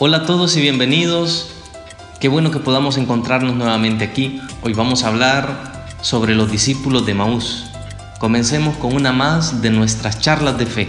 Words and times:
Hola 0.00 0.18
a 0.18 0.26
todos 0.26 0.56
y 0.56 0.60
bienvenidos. 0.60 1.50
Qué 2.20 2.28
bueno 2.28 2.52
que 2.52 2.60
podamos 2.60 2.96
encontrarnos 2.98 3.56
nuevamente 3.56 4.04
aquí. 4.04 4.40
Hoy 4.62 4.72
vamos 4.72 5.02
a 5.02 5.08
hablar 5.08 5.88
sobre 6.02 6.36
los 6.36 6.52
discípulos 6.52 7.04
de 7.04 7.14
Maús. 7.14 7.68
Comencemos 8.20 8.76
con 8.76 8.94
una 8.94 9.10
más 9.10 9.60
de 9.60 9.70
nuestras 9.70 10.20
charlas 10.20 10.56
de 10.56 10.66
fe. 10.66 10.88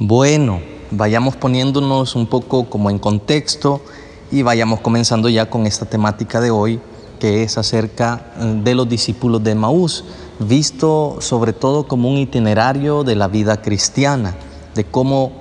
Bueno, 0.00 0.62
vayamos 0.90 1.36
poniéndonos 1.36 2.16
un 2.16 2.26
poco 2.26 2.68
como 2.68 2.90
en 2.90 2.98
contexto 2.98 3.84
y 4.32 4.42
vayamos 4.42 4.80
comenzando 4.80 5.28
ya 5.28 5.48
con 5.48 5.64
esta 5.64 5.86
temática 5.86 6.40
de 6.40 6.50
hoy 6.50 6.80
que 7.18 7.42
es 7.42 7.58
acerca 7.58 8.32
eh, 8.38 8.60
de 8.62 8.74
los 8.74 8.88
discípulos 8.88 9.42
de 9.42 9.54
Maús, 9.54 10.04
visto 10.38 11.16
sobre 11.20 11.52
todo 11.52 11.88
como 11.88 12.10
un 12.10 12.18
itinerario 12.18 13.04
de 13.04 13.16
la 13.16 13.28
vida 13.28 13.62
cristiana, 13.62 14.34
de 14.74 14.84
cómo 14.84 15.32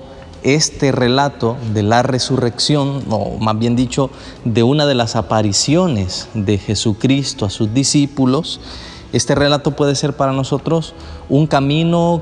este 0.44 0.92
relato 0.92 1.58
de 1.74 1.82
la 1.82 2.04
resurrección, 2.04 3.04
o 3.10 3.38
más 3.40 3.58
bien 3.58 3.76
dicho, 3.76 4.12
de 4.44 4.62
una 4.62 4.86
de 4.86 4.94
las 4.94 5.16
apariciones 5.16 6.28
de 6.36 6.60
Jesucristo 6.60 7.46
a 7.46 7.50
sus 7.50 7.74
discípulos, 7.74 8.60
este 9.12 9.34
relato 9.34 9.72
puede 9.72 9.96
ser 9.96 10.16
para 10.16 10.34
nosotros 10.34 10.94
un 11.30 11.48
camino 11.48 12.22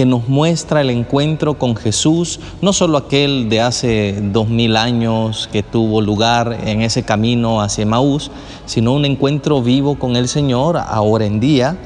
que 0.00 0.06
nos 0.06 0.30
muestra 0.30 0.80
el 0.80 0.88
encuentro 0.88 1.58
con 1.58 1.76
Jesús, 1.76 2.40
no 2.62 2.72
solo 2.72 2.96
aquel 2.96 3.50
de 3.50 3.60
hace 3.60 4.18
dos 4.32 4.48
mil 4.48 4.78
años 4.78 5.46
que 5.52 5.62
tuvo 5.62 6.00
lugar 6.00 6.58
en 6.64 6.80
ese 6.80 7.02
camino 7.02 7.60
hacia 7.60 7.84
Maús, 7.84 8.30
sino 8.64 8.94
un 8.94 9.04
encuentro 9.04 9.60
vivo 9.60 9.98
con 9.98 10.16
el 10.16 10.28
Señor 10.28 10.78
ahora 10.78 11.26
en 11.26 11.38
día 11.38 11.76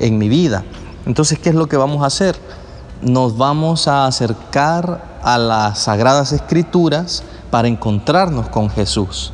en 0.00 0.18
mi 0.18 0.28
vida. 0.28 0.64
Entonces, 1.06 1.38
¿qué 1.38 1.48
es 1.48 1.54
lo 1.54 1.66
que 1.66 1.78
vamos 1.78 2.02
a 2.02 2.08
hacer? 2.08 2.36
Nos 3.00 3.38
vamos 3.38 3.88
a 3.88 4.04
acercar 4.04 5.20
a 5.22 5.38
las 5.38 5.78
sagradas 5.78 6.32
escrituras 6.32 7.24
para 7.50 7.68
encontrarnos 7.68 8.50
con 8.50 8.68
Jesús. 8.68 9.32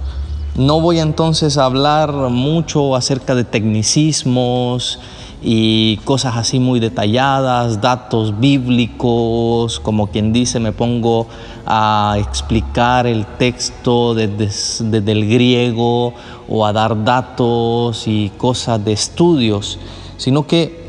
No 0.55 0.81
voy 0.81 1.01
entonces 1.01 1.59
a 1.59 1.65
hablar 1.65 2.13
mucho 2.13 2.95
acerca 2.95 3.35
de 3.35 3.43
tecnicismos, 3.43 5.01
y 5.41 5.99
cosas 5.99 6.37
así 6.37 6.59
muy 6.59 6.81
detalladas, 6.81 7.81
datos 7.81 8.41
bíblicos, 8.41 9.79
como 9.81 10.09
quien 10.09 10.33
dice, 10.33 10.59
me 10.59 10.73
pongo 10.73 11.27
a 11.65 12.17
explicar 12.19 13.07
el 13.07 13.25
texto 13.25 14.15
desde, 14.15 15.13
el 15.13 15.29
griego 15.29 16.15
o 16.49 16.67
a 16.67 16.73
dar 16.73 17.05
datos 17.05 18.09
y 18.09 18.31
cosas 18.37 18.85
de 18.85 18.93
estudios, 18.93 19.79
sino 20.17 20.47
que 20.47 20.89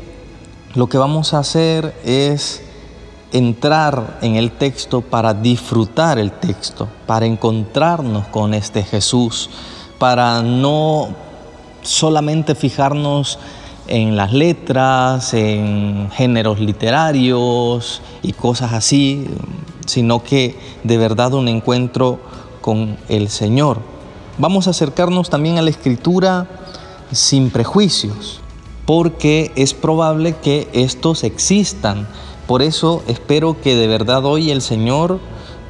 lo 0.74 0.88
que 0.88 0.98
vamos 0.98 1.32
a 1.32 1.38
hacer 1.38 1.94
es 2.04 2.62
entrar 3.32 4.18
en 4.22 4.34
el 4.34 4.50
texto 4.50 5.00
para 5.00 5.34
disfrutar 5.34 6.18
el 6.18 6.32
texto, 6.32 6.88
para 7.06 7.26
encontrarnos 7.26 8.26
con 8.28 8.54
este 8.54 8.82
Jesús, 8.82 9.48
para 9.98 10.42
no 10.42 11.08
solamente 11.82 12.54
fijarnos 12.54 13.38
en 13.90 14.16
las 14.16 14.32
letras, 14.32 15.34
en 15.34 16.10
géneros 16.12 16.60
literarios 16.60 18.00
y 18.22 18.32
cosas 18.32 18.72
así, 18.72 19.26
sino 19.84 20.22
que 20.22 20.56
de 20.84 20.96
verdad 20.96 21.34
un 21.34 21.48
encuentro 21.48 22.20
con 22.60 22.96
el 23.08 23.28
Señor. 23.28 23.80
Vamos 24.38 24.66
a 24.66 24.70
acercarnos 24.70 25.28
también 25.28 25.58
a 25.58 25.62
la 25.62 25.70
escritura 25.70 26.46
sin 27.12 27.50
prejuicios, 27.50 28.40
porque 28.86 29.52
es 29.56 29.74
probable 29.74 30.36
que 30.36 30.68
estos 30.72 31.24
existan. 31.24 32.06
Por 32.46 32.62
eso 32.62 33.02
espero 33.08 33.60
que 33.60 33.74
de 33.74 33.88
verdad 33.88 34.24
hoy 34.24 34.50
el 34.50 34.62
Señor 34.62 35.18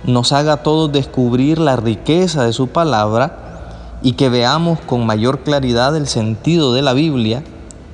nos 0.04 0.32
haga 0.32 0.54
a 0.54 0.62
todos 0.62 0.92
descubrir 0.92 1.58
la 1.58 1.76
riqueza 1.76 2.44
de 2.44 2.52
su 2.52 2.68
palabra 2.68 3.98
y 4.02 4.12
que 4.12 4.28
veamos 4.28 4.78
con 4.80 5.06
mayor 5.06 5.40
claridad 5.40 5.96
el 5.96 6.06
sentido 6.06 6.72
de 6.72 6.82
la 6.82 6.92
Biblia 6.92 7.42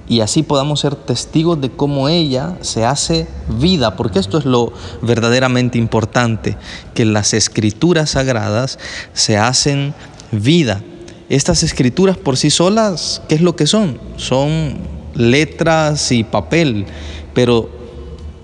y 0.09 0.21
así 0.21 0.43
podamos 0.43 0.81
ser 0.81 0.95
testigos 0.95 1.61
de 1.61 1.71
cómo 1.71 2.09
ella 2.09 2.57
se 2.61 2.85
hace 2.85 3.27
vida, 3.49 3.97
porque 3.97 4.19
esto 4.19 4.39
es 4.39 4.45
lo 4.45 4.73
verdaderamente 5.03 5.79
importante, 5.79 6.57
que 6.95 7.05
las 7.05 7.35
escrituras 7.35 8.11
sagradas 8.11 8.79
se 9.13 9.37
hacen 9.37 9.95
vida. 10.31 10.83
Estas 11.29 11.65
escrituras 11.65 12.17
por 12.17 12.37
sí 12.37 12.51
solas, 12.51 13.21
¿qué 13.29 13.35
es 13.35 13.41
lo 13.41 13.57
que 13.57 13.67
son? 13.67 13.99
Son 14.17 14.77
letras 15.15 16.13
y 16.13 16.23
papel, 16.23 16.87
pero 17.35 17.69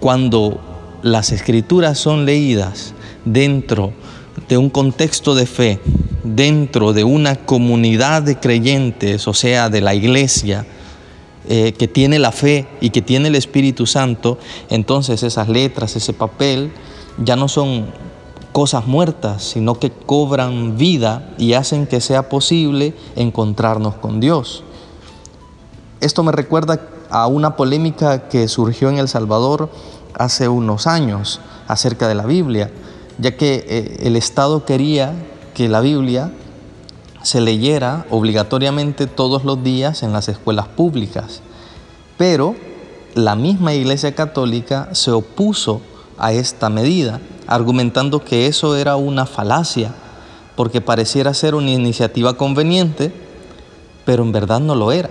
cuando 0.00 0.61
las 1.03 1.31
escrituras 1.31 1.99
son 1.99 2.25
leídas 2.25 2.93
dentro 3.25 3.93
de 4.49 4.56
un 4.59 4.69
contexto 4.69 5.37
de 5.37 5.47
fe, 5.47 5.79
dentro 6.25 6.93
de 6.93 7.05
una 7.05 7.37
comunidad 7.37 8.23
de 8.23 8.39
creyentes, 8.39 9.29
o 9.29 9.34
sea, 9.34 9.69
de 9.69 9.81
la 9.81 9.94
iglesia, 9.94 10.67
eh, 11.49 11.73
que 11.73 11.89
tiene 11.89 12.19
la 12.19 12.33
fe 12.33 12.67
y 12.81 12.91
que 12.91 13.03
tiene 13.03 13.29
el 13.29 13.35
Espíritu 13.35 13.87
Santo, 13.87 14.39
entonces 14.71 15.23
esas 15.23 15.49
letras, 15.49 15.97
ese 15.97 16.13
papel, 16.13 16.73
ya 17.19 17.37
no 17.37 17.49
son 17.49 17.87
cosas 18.53 18.87
muertas, 18.87 19.43
sino 19.43 19.79
que 19.79 19.91
cobran 19.91 20.77
vida 20.77 21.35
y 21.39 21.55
hacen 21.55 21.87
que 21.87 22.01
sea 22.01 22.29
posible 22.29 22.95
encontrarnos 23.17 23.95
con 23.95 24.21
Dios. 24.21 24.63
Esto 26.01 26.23
me 26.23 26.33
recuerda 26.33 26.81
a 27.11 27.27
una 27.27 27.57
polémica 27.57 28.29
que 28.29 28.49
surgió 28.49 28.89
en 28.91 28.99
El 28.99 29.09
Salvador 29.09 29.71
hace 30.15 30.49
unos 30.49 30.87
años 30.87 31.41
acerca 31.67 32.09
de 32.09 32.15
la 32.15 32.27
Biblia, 32.27 32.71
ya 33.19 33.37
que 33.37 33.65
eh, 33.67 33.97
el 34.03 34.17
Estado 34.17 34.65
quería 34.65 35.15
que 35.55 35.69
la 35.69 35.81
Biblia 35.81 36.33
se 37.22 37.41
leyera 37.41 38.06
obligatoriamente 38.10 39.06
todos 39.06 39.44
los 39.44 39.62
días 39.62 40.03
en 40.03 40.12
las 40.12 40.28
escuelas 40.28 40.69
públicas. 40.69 41.41
Pero 42.19 42.55
la 43.15 43.34
misma 43.37 43.75
Iglesia 43.75 44.15
Católica 44.15 44.88
se 44.93 45.10
opuso 45.10 45.81
a 46.19 46.32
esta 46.32 46.69
medida, 46.69 47.21
argumentando 47.47 48.25
que 48.25 48.47
eso 48.47 48.77
era 48.77 48.97
una 48.97 49.27
falacia, 49.27 49.94
porque 50.56 50.81
pareciera 50.81 51.34
ser 51.34 51.55
una 51.55 51.71
iniciativa 51.71 52.34
conveniente, 52.37 53.12
pero 54.05 54.22
en 54.22 54.32
verdad 54.32 54.61
no 54.61 54.75
lo 54.75 54.93
era. 54.93 55.11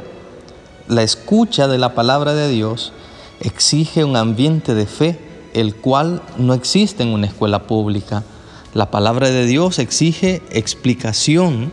La 0.87 1.03
escucha 1.03 1.67
de 1.67 1.77
la 1.77 1.95
palabra 1.95 2.33
de 2.33 2.49
Dios 2.49 2.93
exige 3.39 4.03
un 4.03 4.15
ambiente 4.15 4.73
de 4.73 4.85
fe, 4.85 5.19
el 5.53 5.75
cual 5.75 6.21
no 6.37 6.53
existe 6.53 7.03
en 7.03 7.09
una 7.09 7.27
escuela 7.27 7.63
pública. 7.63 8.23
La 8.73 8.91
palabra 8.91 9.29
de 9.29 9.45
Dios 9.45 9.79
exige 9.79 10.41
explicación 10.51 11.71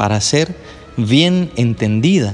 para 0.00 0.18
ser 0.22 0.56
bien 0.96 1.50
entendida. 1.56 2.32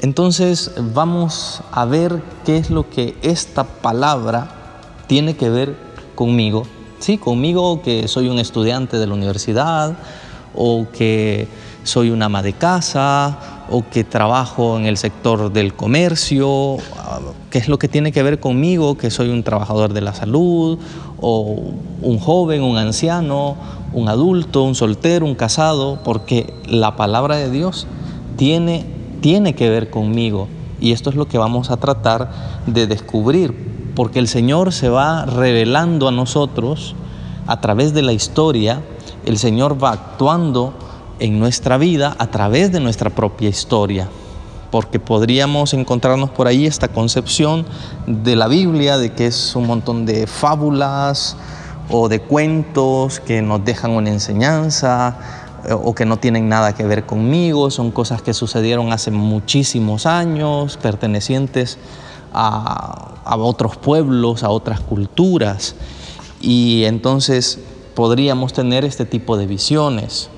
Entonces 0.00 0.70
vamos 0.94 1.60
a 1.70 1.84
ver 1.84 2.22
qué 2.46 2.56
es 2.56 2.70
lo 2.70 2.88
que 2.88 3.14
esta 3.20 3.64
palabra 3.64 4.80
tiene 5.06 5.36
que 5.36 5.50
ver 5.50 5.76
conmigo. 6.14 6.62
Sí, 6.98 7.18
conmigo 7.18 7.82
que 7.82 8.08
soy 8.08 8.30
un 8.30 8.38
estudiante 8.38 8.96
de 8.96 9.06
la 9.06 9.12
universidad 9.12 9.98
o 10.54 10.86
que 10.90 11.46
soy 11.84 12.08
una 12.08 12.24
ama 12.24 12.42
de 12.42 12.54
casa 12.54 13.38
o 13.68 13.84
que 13.90 14.02
trabajo 14.02 14.78
en 14.78 14.86
el 14.86 14.96
sector 14.96 15.52
del 15.52 15.74
comercio, 15.74 16.78
qué 17.50 17.58
es 17.58 17.68
lo 17.68 17.78
que 17.78 17.88
tiene 17.88 18.12
que 18.12 18.22
ver 18.22 18.40
conmigo, 18.40 18.96
que 18.96 19.10
soy 19.10 19.28
un 19.28 19.42
trabajador 19.42 19.92
de 19.92 20.00
la 20.00 20.14
salud 20.14 20.78
o 21.20 21.54
un 22.00 22.18
joven, 22.18 22.62
un 22.62 22.78
anciano 22.78 23.56
un 23.92 24.08
adulto, 24.08 24.62
un 24.62 24.74
soltero, 24.74 25.26
un 25.26 25.34
casado, 25.34 26.00
porque 26.04 26.52
la 26.66 26.96
palabra 26.96 27.36
de 27.36 27.50
Dios 27.50 27.86
tiene, 28.36 28.86
tiene 29.20 29.54
que 29.54 29.70
ver 29.70 29.90
conmigo. 29.90 30.48
Y 30.80 30.92
esto 30.92 31.10
es 31.10 31.16
lo 31.16 31.26
que 31.26 31.38
vamos 31.38 31.70
a 31.70 31.76
tratar 31.76 32.30
de 32.66 32.86
descubrir, 32.86 33.92
porque 33.94 34.18
el 34.18 34.28
Señor 34.28 34.72
se 34.72 34.88
va 34.88 35.24
revelando 35.26 36.08
a 36.08 36.12
nosotros 36.12 36.94
a 37.46 37.60
través 37.60 37.94
de 37.94 38.02
la 38.02 38.12
historia, 38.12 38.82
el 39.24 39.38
Señor 39.38 39.82
va 39.82 39.92
actuando 39.92 40.74
en 41.18 41.38
nuestra 41.38 41.78
vida 41.78 42.14
a 42.18 42.28
través 42.28 42.70
de 42.70 42.80
nuestra 42.80 43.10
propia 43.10 43.48
historia 43.48 44.08
porque 44.70 45.00
podríamos 45.00 45.74
encontrarnos 45.74 46.30
por 46.30 46.46
ahí 46.46 46.66
esta 46.66 46.88
concepción 46.88 47.64
de 48.06 48.36
la 48.36 48.48
Biblia, 48.48 48.98
de 48.98 49.12
que 49.12 49.26
es 49.26 49.56
un 49.56 49.66
montón 49.66 50.04
de 50.04 50.26
fábulas, 50.26 51.36
o 51.90 52.08
de 52.08 52.20
cuentos 52.20 53.20
que 53.20 53.42
nos 53.42 53.64
dejan 53.64 53.92
una 53.92 54.10
enseñanza 54.10 55.18
eh, 55.64 55.72
o 55.72 55.94
que 55.94 56.04
no 56.04 56.18
tienen 56.18 56.48
nada 56.48 56.74
que 56.74 56.84
ver 56.84 57.06
conmigo, 57.06 57.70
son 57.70 57.90
cosas 57.90 58.22
que 58.22 58.34
sucedieron 58.34 58.92
hace 58.92 59.10
muchísimos 59.10 60.06
años, 60.06 60.76
pertenecientes 60.76 61.78
a, 62.32 63.22
a 63.24 63.36
otros 63.36 63.76
pueblos, 63.76 64.42
a 64.42 64.50
otras 64.50 64.80
culturas. 64.80 65.74
Y 66.40 66.84
entonces 66.84 67.58
podríamos 67.94 68.52
tener 68.52 68.84
este 68.84 69.04
tipo 69.04 69.36
de 69.36 69.46
visiones. 69.46 70.30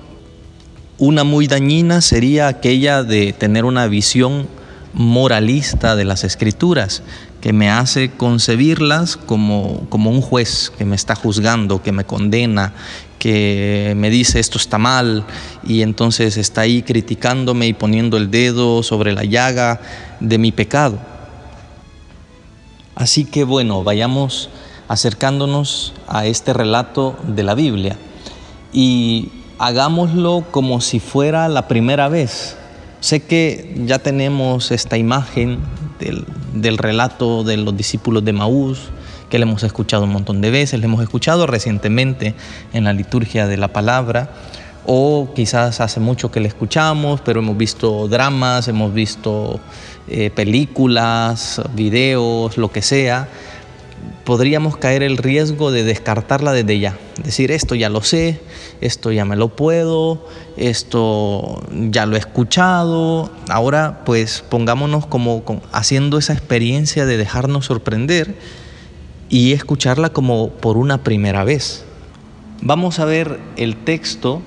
Una 0.99 1.25
muy 1.25 1.47
dañina 1.47 2.01
sería 2.01 2.49
aquella 2.49 3.03
de 3.03 3.33
tener 3.33 3.65
una 3.65 3.87
visión 3.87 4.47
moralista 4.93 5.97
de 5.97 6.05
las 6.05 6.25
escrituras, 6.25 7.03
que 7.41 7.53
me 7.53 7.71
hace 7.71 8.11
concebirlas 8.11 9.17
como, 9.17 9.87
como 9.89 10.11
un 10.11 10.21
juez 10.21 10.73
que 10.77 10.85
me 10.85 10.97
está 10.97 11.15
juzgando, 11.15 11.83
que 11.83 11.93
me 11.93 12.05
condena, 12.05 12.75
que 13.19 13.95
me 13.97 14.11
dice 14.11 14.41
esto 14.41 14.59
está 14.59 14.79
mal 14.79 15.25
y 15.63 15.83
entonces 15.83 16.37
está 16.37 16.63
ahí 16.63 16.83
criticándome 16.83 17.67
y 17.67 17.73
poniendo 17.73 18.17
el 18.17 18.31
dedo 18.31 18.83
sobre 18.83 19.13
la 19.13 19.25
llaga 19.25 19.81
de 20.21 20.39
mi 20.39 20.53
pecado. 20.53 20.99
Así 22.95 23.25
que 23.25 23.45
bueno, 23.45 23.85
vayamos 23.85 24.51
acercándonos 24.89 25.95
a 26.09 26.27
este 26.27 26.53
relato 26.53 27.17
de 27.23 27.43
la 27.43 27.55
Biblia 27.55 27.97
y 28.73 29.31
hagámoslo 29.59 30.45
como 30.51 30.81
si 30.81 31.01
fuera 31.01 31.49
la 31.49 31.69
primera 31.69 32.09
vez. 32.09 32.57
Sé 33.01 33.21
que 33.21 33.75
ya 33.87 33.99
tenemos 33.99 34.71
esta 34.73 34.99
imagen 34.99 35.61
del, 35.99 36.27
relato 36.79 37.45
de 37.45 37.57
los 37.57 37.77
discípulos 37.77 38.25
de 38.25 38.33
Maús, 38.33 38.91
que 39.29 39.39
le 39.39 39.45
hemos 39.45 39.63
escuchado 39.63 40.05
un 40.05 40.11
montón 40.11 40.41
de 40.41 40.51
veces, 40.51 40.81
le 40.81 40.87
hemos 40.87 41.03
escuchado 41.03 41.47
recientemente 41.47 42.35
en 42.73 42.85
la 42.85 42.93
liturgia 42.93 43.47
de 43.47 43.57
la 43.57 43.69
palabra, 43.69 44.31
o 44.87 45.33
quizás 45.35 45.81
hace 45.81 46.01
mucho 46.01 46.31
que 46.31 46.41
le 46.41 46.49
escuchamos, 46.49 47.21
pero 47.21 47.41
hemos 47.41 47.57
visto 47.57 48.09
dramas, 48.09 48.67
hemos 48.67 48.93
visto 48.93 49.61
eh, 50.09 50.31
películas, 50.31 51.63
videos, 51.75 52.57
lo 52.57 52.73
que 52.73 52.83
sea, 52.83 53.29
podríamos 54.25 54.77
caer 54.77 55.03
el 55.03 55.17
riesgo 55.17 55.73
de 55.73 55.85
descartarla 55.85 56.53
desde 56.53 56.79
ya. 56.79 56.97
Decir, 57.23 57.51
esto 57.51 57.75
ya 57.75 57.89
lo 57.89 58.03
sé, 58.03 58.41
esto 58.81 59.13
ya 59.13 59.25
me 59.25 59.37
lo 59.37 59.49
puedo, 59.49 60.27
esto 60.57 61.63
ya 61.73 62.07
lo 62.07 62.17
he 62.17 62.19
escuchado. 62.19 63.31
Ahora 63.49 64.03
pues 64.05 64.45
pongámonos 64.49 65.07
como 65.07 65.43
haciendo 65.73 66.19
esa 66.19 66.33
experiencia 66.33 67.07
de 67.07 67.17
dejarnos 67.17 67.67
sorprender 67.67 68.37
y 69.29 69.53
escucharla 69.53 70.11
como 70.11 70.51
por 70.51 70.77
una 70.77 71.03
primera 71.03 71.45
vez. 71.45 71.85
Vamos 72.63 72.99
a 72.99 73.05
ver 73.05 73.39
el 73.57 73.77
texto 73.77 74.43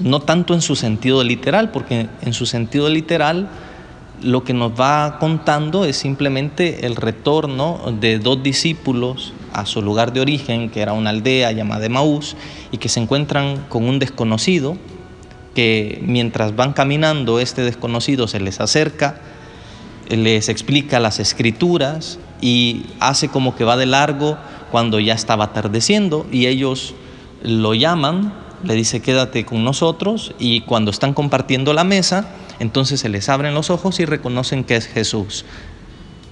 no 0.00 0.20
tanto 0.20 0.54
en 0.54 0.60
su 0.60 0.76
sentido 0.76 1.24
literal, 1.24 1.70
porque 1.70 2.08
en 2.20 2.32
su 2.32 2.46
sentido 2.46 2.88
literal 2.88 3.48
lo 4.22 4.44
que 4.44 4.54
nos 4.54 4.72
va 4.72 5.18
contando 5.18 5.84
es 5.84 5.96
simplemente 5.96 6.86
el 6.86 6.96
retorno 6.96 7.80
de 8.00 8.18
dos 8.18 8.42
discípulos 8.42 9.32
a 9.52 9.66
su 9.66 9.82
lugar 9.82 10.12
de 10.12 10.20
origen, 10.20 10.70
que 10.70 10.80
era 10.80 10.92
una 10.92 11.10
aldea 11.10 11.52
llamada 11.52 11.88
Maús, 11.88 12.36
y 12.72 12.78
que 12.78 12.88
se 12.88 13.00
encuentran 13.00 13.64
con 13.68 13.84
un 13.84 13.98
desconocido, 13.98 14.76
que 15.54 16.02
mientras 16.02 16.54
van 16.54 16.72
caminando 16.72 17.40
este 17.40 17.62
desconocido 17.62 18.28
se 18.28 18.40
les 18.40 18.60
acerca, 18.60 19.20
les 20.08 20.48
explica 20.48 21.00
las 21.00 21.18
escrituras 21.18 22.18
y 22.40 22.86
hace 23.00 23.28
como 23.28 23.56
que 23.56 23.64
va 23.64 23.76
de 23.76 23.86
largo 23.86 24.36
cuando 24.70 25.00
ya 25.00 25.14
estaba 25.14 25.44
atardeciendo 25.44 26.26
y 26.30 26.46
ellos 26.46 26.94
lo 27.42 27.74
llaman, 27.74 28.34
le 28.64 28.74
dice 28.74 29.00
quédate 29.00 29.44
con 29.44 29.64
nosotros 29.64 30.34
y 30.38 30.60
cuando 30.62 30.90
están 30.90 31.14
compartiendo 31.14 31.72
la 31.72 31.84
mesa, 31.84 32.28
entonces 32.58 33.00
se 33.00 33.08
les 33.08 33.28
abren 33.28 33.54
los 33.54 33.70
ojos 33.70 34.00
y 34.00 34.04
reconocen 34.04 34.64
que 34.64 34.76
es 34.76 34.86
Jesús. 34.86 35.44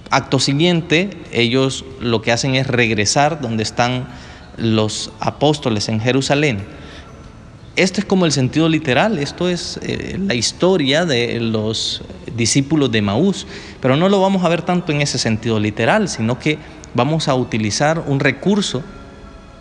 Acto 0.09 0.39
siguiente, 0.39 1.09
ellos 1.31 1.85
lo 1.99 2.21
que 2.21 2.31
hacen 2.31 2.55
es 2.55 2.67
regresar 2.67 3.41
donde 3.41 3.63
están 3.63 4.07
los 4.57 5.11
apóstoles 5.19 5.89
en 5.89 5.99
Jerusalén. 5.99 6.65
Esto 7.75 7.99
es 7.99 8.05
como 8.05 8.25
el 8.25 8.31
sentido 8.31 8.69
literal, 8.69 9.19
esto 9.19 9.49
es 9.49 9.79
eh, 9.81 10.17
la 10.17 10.33
historia 10.33 11.05
de 11.05 11.41
los 11.41 12.03
discípulos 12.35 12.91
de 12.91 13.01
Maús, 13.01 13.47
pero 13.81 13.97
no 13.97 14.07
lo 14.07 14.21
vamos 14.21 14.45
a 14.45 14.49
ver 14.49 14.61
tanto 14.61 14.93
en 14.93 15.01
ese 15.01 15.17
sentido 15.17 15.59
literal, 15.59 16.07
sino 16.07 16.39
que 16.39 16.57
vamos 16.93 17.27
a 17.27 17.35
utilizar 17.35 18.03
un 18.07 18.21
recurso 18.21 18.81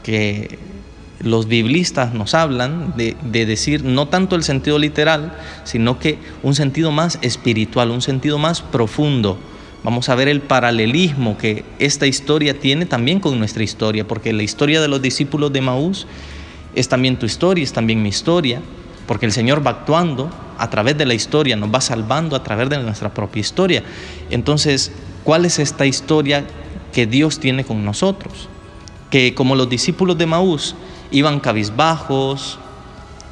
que 0.05 0.59
los 1.25 1.49
biblistas 1.49 2.13
nos 2.13 2.35
hablan 2.35 2.95
de, 2.97 3.17
decir 3.47 3.83
no 3.83 4.09
tanto 4.09 4.37
el 4.37 4.45
sentido 4.45 4.79
literal, 4.79 5.37
sino 5.65 5.99
que 5.99 6.19
un 6.43 6.55
sentido 6.55 6.93
más 6.93 7.19
espiritual, 7.23 7.91
un 7.91 8.03
sentido 8.03 8.39
más 8.39 8.61
profundo. 8.61 9.39
Vamos 9.83 10.09
a 10.09 10.15
ver 10.15 10.29
el 10.29 10.41
paralelismo 10.41 11.37
que 11.39 11.65
esta 11.79 12.07
historia 12.07 12.59
tiene 12.59 12.87
también 12.87 13.21
con 13.21 13.39
nuestra 13.39 13.63
historia, 13.63 14.07
porque 14.07 14.33
la 14.33 14.43
historia 14.43 14.81
de 14.81 14.89
los 14.89 15.01
discípulos 15.01 15.53
de 15.53 15.63
Maús 15.63 16.07
es 16.75 16.89
también 16.89 17.19
tu 17.19 17.27
historia, 17.27 17.65
es 17.65 17.73
también 17.73 18.03
mi 18.03 18.11
historia, 18.11 18.61
porque 19.07 19.27
el 19.27 19.33
Señor 19.33 19.67
va 19.67 19.71
actuando 19.73 20.31
a 20.59 20.71
través 20.71 20.97
de 20.99 21.07
la 21.07 21.15
historia, 21.15 21.57
nos 21.57 21.73
va 21.73 21.81
salvando 21.81 22.37
a 22.37 22.43
través 22.43 22.69
de 22.69 22.79
nuestra 22.79 23.13
propia 23.13 23.41
historia. 23.41 23.83
Entonces, 24.31 24.93
¿cuál 25.25 25.45
es 25.45 25.59
esta 25.59 25.87
historia 25.87 26.45
que 26.93 27.07
Dios 27.07 27.41
tiene 27.41 27.65
con 27.65 27.85
nosotros? 27.85 28.49
Que 29.11 29.35
como 29.35 29.55
los 29.55 29.69
discípulos 29.69 30.19
de 30.19 30.27
Maús, 30.27 30.75
iban 31.11 31.41
cabizbajos, 31.41 32.59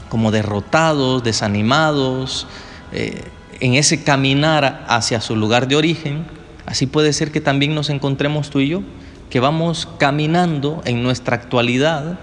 como 0.08 0.30
derrotados, 0.30 1.22
desanimados, 1.22 2.46
eh, 2.92 3.24
en 3.60 3.74
ese 3.74 4.04
caminar 4.04 4.84
hacia 4.88 5.20
su 5.20 5.36
lugar 5.36 5.68
de 5.68 5.76
origen, 5.76 6.26
así 6.66 6.86
puede 6.86 7.12
ser 7.12 7.32
que 7.32 7.40
también 7.40 7.74
nos 7.74 7.90
encontremos 7.90 8.50
tú 8.50 8.60
y 8.60 8.68
yo, 8.68 8.82
que 9.30 9.40
vamos 9.40 9.88
caminando 9.98 10.82
en 10.84 11.02
nuestra 11.02 11.36
actualidad, 11.36 12.18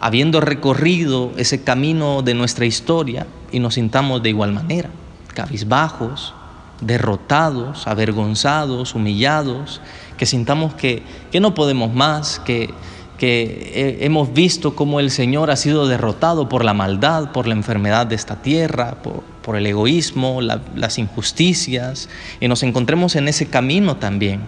habiendo 0.00 0.40
recorrido 0.40 1.32
ese 1.36 1.64
camino 1.64 2.22
de 2.22 2.34
nuestra 2.34 2.66
historia 2.66 3.26
y 3.50 3.58
nos 3.58 3.74
sintamos 3.74 4.22
de 4.22 4.28
igual 4.28 4.52
manera, 4.52 4.90
cabizbajos, 5.34 6.34
derrotados, 6.80 7.86
avergonzados, 7.86 8.94
humillados, 8.94 9.80
que 10.16 10.26
sintamos 10.26 10.74
que, 10.74 11.02
que 11.32 11.40
no 11.40 11.54
podemos 11.54 11.92
más, 11.92 12.38
que, 12.38 12.72
que 13.20 13.98
hemos 14.00 14.32
visto 14.32 14.74
cómo 14.74 14.98
el 14.98 15.10
Señor 15.10 15.50
ha 15.50 15.56
sido 15.56 15.86
derrotado 15.86 16.48
por 16.48 16.64
la 16.64 16.72
maldad, 16.72 17.32
por 17.32 17.46
la 17.46 17.52
enfermedad 17.52 18.06
de 18.06 18.14
esta 18.14 18.36
tierra, 18.36 18.96
por, 19.02 19.56
el 19.56 19.66
egoísmo, 19.66 20.40
las 20.40 20.96
injusticias, 20.96 22.08
y 22.40 22.48
nos 22.48 22.62
encontremos 22.62 23.16
en 23.16 23.28
ese 23.28 23.46
camino 23.46 23.96
también 23.96 24.40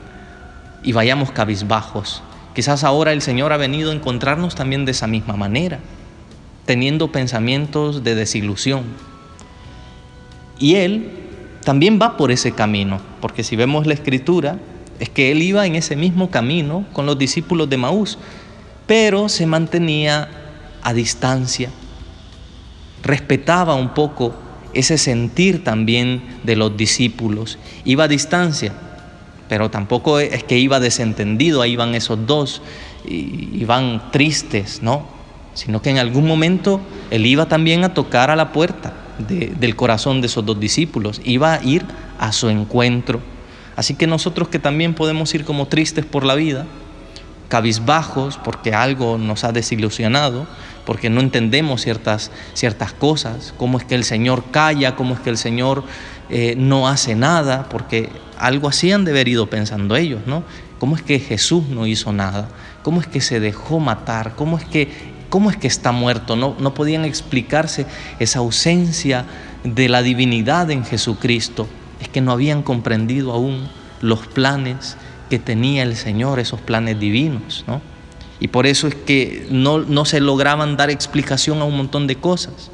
y 0.82 0.92
vayamos 0.92 1.32
cabizbajos. 1.32 2.22
Quizás 2.54 2.82
ahora 2.82 3.12
el 3.12 3.20
Señor 3.20 3.52
ha 3.52 3.58
venido 3.58 3.90
a 3.90 3.94
encontrarnos 3.94 4.54
también 4.54 4.86
de 4.86 4.92
esa 4.92 5.06
misma 5.06 5.36
manera, 5.36 5.80
teniendo 6.64 7.12
pensamientos 7.12 8.02
de 8.04 8.14
desilusión. 8.14 8.84
Y 10.58 10.76
Él 10.76 11.10
también 11.62 11.98
va 12.00 12.16
por 12.16 12.30
ese 12.30 12.52
camino, 12.52 13.00
porque 13.20 13.42
si 13.42 13.54
vemos 13.54 13.86
la 13.86 13.92
escritura, 13.92 14.58
es 14.98 15.10
que 15.10 15.30
Él 15.30 15.42
iba 15.42 15.66
en 15.66 15.74
ese 15.74 15.94
mismo 15.96 16.30
camino 16.30 16.86
con 16.94 17.04
los 17.04 17.18
discípulos 17.18 17.68
de 17.68 17.76
Maús 17.76 18.18
pero 18.92 19.30
se 19.30 19.46
mantenía 19.46 20.28
a 20.82 20.92
distancia, 20.92 21.70
respetaba 23.02 23.74
un 23.74 23.94
poco 23.94 24.34
ese 24.74 24.98
sentir 24.98 25.64
también 25.64 26.22
de 26.42 26.56
los 26.56 26.76
discípulos, 26.76 27.58
iba 27.86 28.04
a 28.04 28.08
distancia, 28.08 28.74
pero 29.48 29.70
tampoco 29.70 30.18
es 30.18 30.44
que 30.44 30.58
iba 30.58 30.78
desentendido, 30.78 31.62
ahí 31.62 31.74
van 31.74 31.94
esos 31.94 32.26
dos, 32.26 32.60
iban 33.06 34.10
tristes, 34.10 34.82
¿no? 34.82 35.06
Sino 35.54 35.80
que 35.80 35.88
en 35.88 35.96
algún 35.96 36.28
momento 36.28 36.78
él 37.10 37.24
iba 37.24 37.48
también 37.48 37.84
a 37.84 37.94
tocar 37.94 38.30
a 38.30 38.36
la 38.36 38.52
puerta 38.52 38.92
del 39.26 39.74
corazón 39.74 40.20
de 40.20 40.26
esos 40.26 40.44
dos 40.44 40.60
discípulos, 40.60 41.22
iba 41.24 41.54
a 41.54 41.64
ir 41.64 41.82
a 42.18 42.30
su 42.32 42.50
encuentro. 42.50 43.22
Así 43.74 43.94
que 43.94 44.06
nosotros 44.06 44.48
que 44.48 44.58
también 44.58 44.92
podemos 44.92 45.34
ir 45.34 45.46
como 45.46 45.66
tristes 45.66 46.04
por 46.04 46.26
la 46.26 46.34
vida, 46.34 46.66
cabizbajos 47.52 48.38
porque 48.42 48.72
algo 48.72 49.18
nos 49.18 49.44
ha 49.44 49.52
desilusionado, 49.52 50.46
porque 50.86 51.10
no 51.10 51.20
entendemos 51.20 51.82
ciertas, 51.82 52.30
ciertas 52.54 52.94
cosas, 52.94 53.52
cómo 53.58 53.76
es 53.76 53.84
que 53.84 53.94
el 53.94 54.04
Señor 54.04 54.44
calla, 54.50 54.96
cómo 54.96 55.12
es 55.12 55.20
que 55.20 55.28
el 55.28 55.36
Señor 55.36 55.84
eh, 56.30 56.54
no 56.56 56.88
hace 56.88 57.14
nada, 57.14 57.68
porque 57.68 58.08
algo 58.38 58.68
así 58.68 58.90
han 58.90 59.04
de 59.04 59.10
haber 59.10 59.28
ido 59.28 59.50
pensando 59.50 59.96
ellos, 59.96 60.22
¿no? 60.24 60.44
¿Cómo 60.78 60.96
es 60.96 61.02
que 61.02 61.18
Jesús 61.18 61.68
no 61.68 61.86
hizo 61.86 62.10
nada? 62.10 62.48
¿Cómo 62.82 63.02
es 63.02 63.06
que 63.06 63.20
se 63.20 63.38
dejó 63.38 63.80
matar? 63.80 64.34
¿Cómo 64.34 64.56
es 64.56 64.64
que, 64.64 64.88
cómo 65.28 65.50
es 65.50 65.58
que 65.58 65.66
está 65.66 65.92
muerto? 65.92 66.36
No, 66.36 66.56
no 66.58 66.72
podían 66.72 67.04
explicarse 67.04 67.84
esa 68.18 68.38
ausencia 68.38 69.26
de 69.62 69.90
la 69.90 70.00
divinidad 70.00 70.70
en 70.70 70.86
Jesucristo. 70.86 71.68
Es 72.00 72.08
que 72.08 72.22
no 72.22 72.32
habían 72.32 72.62
comprendido 72.62 73.30
aún 73.30 73.68
los 74.00 74.26
planes 74.26 74.96
que 75.32 75.38
tenía 75.38 75.82
el 75.82 75.96
Señor, 75.96 76.40
esos 76.40 76.60
planes 76.60 77.00
divinos, 77.00 77.64
¿no? 77.66 77.80
Y 78.38 78.48
por 78.48 78.66
eso 78.66 78.86
es 78.86 78.94
que 78.94 79.46
no, 79.50 79.78
no 79.78 80.04
se 80.04 80.20
lograban 80.20 80.76
dar 80.76 80.90
explicación 80.90 81.62
a 81.62 81.64
un 81.64 81.74
montón 81.74 82.06
de 82.06 82.16
cosas. 82.16 82.70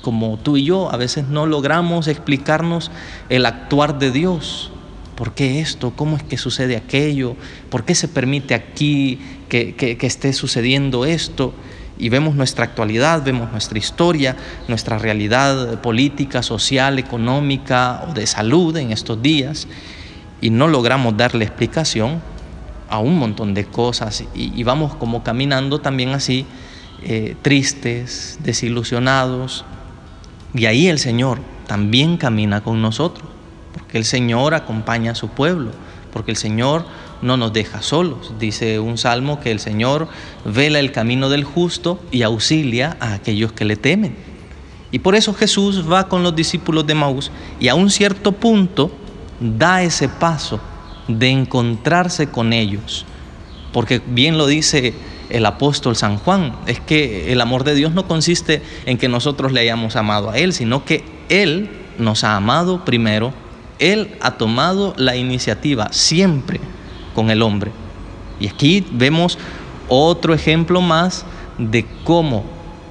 Como 0.00 0.38
tú 0.38 0.56
y 0.56 0.62
yo, 0.62 0.92
a 0.92 0.96
veces 0.96 1.26
no 1.26 1.46
logramos 1.46 2.06
explicarnos 2.06 2.92
el 3.28 3.44
actuar 3.44 3.98
de 3.98 4.12
Dios. 4.12 4.70
¿Por 5.16 5.34
qué 5.34 5.60
esto? 5.60 5.92
¿Cómo 5.96 6.16
es 6.16 6.22
que 6.22 6.38
sucede 6.38 6.76
aquello? 6.76 7.34
¿Por 7.70 7.84
qué 7.84 7.96
se 7.96 8.06
permite 8.06 8.54
aquí 8.54 9.18
que, 9.48 9.74
que, 9.74 9.98
que 9.98 10.06
esté 10.06 10.32
sucediendo 10.32 11.04
esto? 11.04 11.52
y 11.98 12.08
vemos 12.08 12.34
nuestra 12.34 12.64
actualidad, 12.64 13.22
vemos 13.22 13.52
nuestra 13.52 13.78
historia, 13.78 14.34
nuestra 14.68 14.96
realidad 14.96 15.82
política, 15.82 16.42
social, 16.42 16.98
económica 16.98 18.06
o 18.08 18.14
de 18.14 18.26
salud 18.26 18.74
en 18.78 18.90
estos 18.90 19.20
días 19.20 19.66
y 20.40 20.50
no 20.50 20.68
logramos 20.68 21.16
darle 21.16 21.44
explicación 21.44 22.20
a 22.88 22.98
un 22.98 23.18
montón 23.18 23.54
de 23.54 23.64
cosas 23.64 24.24
y, 24.34 24.62
vamos 24.64 24.94
como 24.96 25.22
caminando 25.22 25.80
también 25.80 26.10
así, 26.10 26.44
eh, 27.02 27.36
tristes, 27.40 28.38
desilusionados. 28.42 29.64
Y 30.54 30.66
ahí 30.66 30.88
el 30.88 30.98
Señor 30.98 31.38
también 31.66 32.16
camina 32.16 32.62
con 32.62 32.82
nosotros, 32.82 33.28
porque 33.72 33.96
el 33.96 34.04
Señor 34.04 34.54
acompaña 34.54 35.12
a 35.12 35.14
su 35.14 35.28
pueblo, 35.28 35.70
porque 36.12 36.32
el 36.32 36.36
Señor 36.36 36.84
no 37.22 37.36
nos 37.36 37.52
deja 37.52 37.80
solos. 37.80 38.32
Dice 38.40 38.80
un 38.80 38.98
salmo 38.98 39.40
que 39.40 39.52
el 39.52 39.60
Señor 39.60 40.08
vela 40.44 40.80
el 40.80 40.90
camino 40.90 41.28
del 41.28 41.44
justo 41.44 42.00
y 42.10 42.22
auxilia 42.22 42.96
a 42.98 43.14
aquellos 43.14 43.52
que 43.52 43.64
le 43.64 43.76
temen. 43.76 44.16
Y 44.90 44.98
por 44.98 45.14
eso 45.14 45.32
Jesús 45.32 45.90
va 45.90 46.08
con 46.08 46.24
los 46.24 46.34
discípulos 46.34 46.86
de 46.86 46.94
Maús 46.94 47.30
y 47.60 47.68
a 47.68 47.76
un 47.76 47.90
cierto 47.90 48.32
punto 48.32 48.90
da 49.40 49.82
ese 49.82 50.08
paso 50.08 50.60
de 51.08 51.30
encontrarse 51.30 52.28
con 52.28 52.52
ellos. 52.52 53.04
Porque 53.72 54.00
bien 54.06 54.38
lo 54.38 54.46
dice 54.46 54.94
el 55.30 55.46
apóstol 55.46 55.96
San 55.96 56.18
Juan, 56.18 56.54
es 56.66 56.80
que 56.80 57.32
el 57.32 57.40
amor 57.40 57.64
de 57.64 57.74
Dios 57.74 57.92
no 57.92 58.06
consiste 58.06 58.62
en 58.86 58.98
que 58.98 59.08
nosotros 59.08 59.52
le 59.52 59.60
hayamos 59.60 59.96
amado 59.96 60.30
a 60.30 60.38
Él, 60.38 60.52
sino 60.52 60.84
que 60.84 61.04
Él 61.28 61.70
nos 61.98 62.24
ha 62.24 62.36
amado 62.36 62.84
primero, 62.84 63.32
Él 63.78 64.16
ha 64.20 64.32
tomado 64.32 64.94
la 64.96 65.16
iniciativa 65.16 65.92
siempre 65.92 66.60
con 67.14 67.30
el 67.30 67.42
hombre. 67.42 67.70
Y 68.40 68.48
aquí 68.48 68.84
vemos 68.90 69.38
otro 69.88 70.34
ejemplo 70.34 70.80
más 70.80 71.24
de 71.58 71.86
cómo 72.04 72.44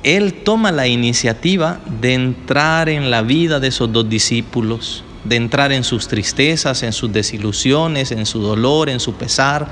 Él 0.03 0.33
toma 0.33 0.71
la 0.71 0.87
iniciativa 0.87 1.79
de 1.99 2.13
entrar 2.13 2.87
en 2.87 3.11
la 3.11 3.21
vida 3.21 3.59
de 3.59 3.67
esos 3.67 3.91
dos 3.91 4.07
discípulos 4.07 5.03
de 5.29 5.36
entrar 5.36 5.71
en 5.71 5.83
sus 5.83 6.07
tristezas, 6.07 6.81
en 6.81 6.91
sus 6.91 7.13
desilusiones, 7.13 8.12
en 8.12 8.25
su 8.25 8.41
dolor, 8.41 8.89
en 8.89 9.00
su 9.00 9.13
pesar. 9.13 9.67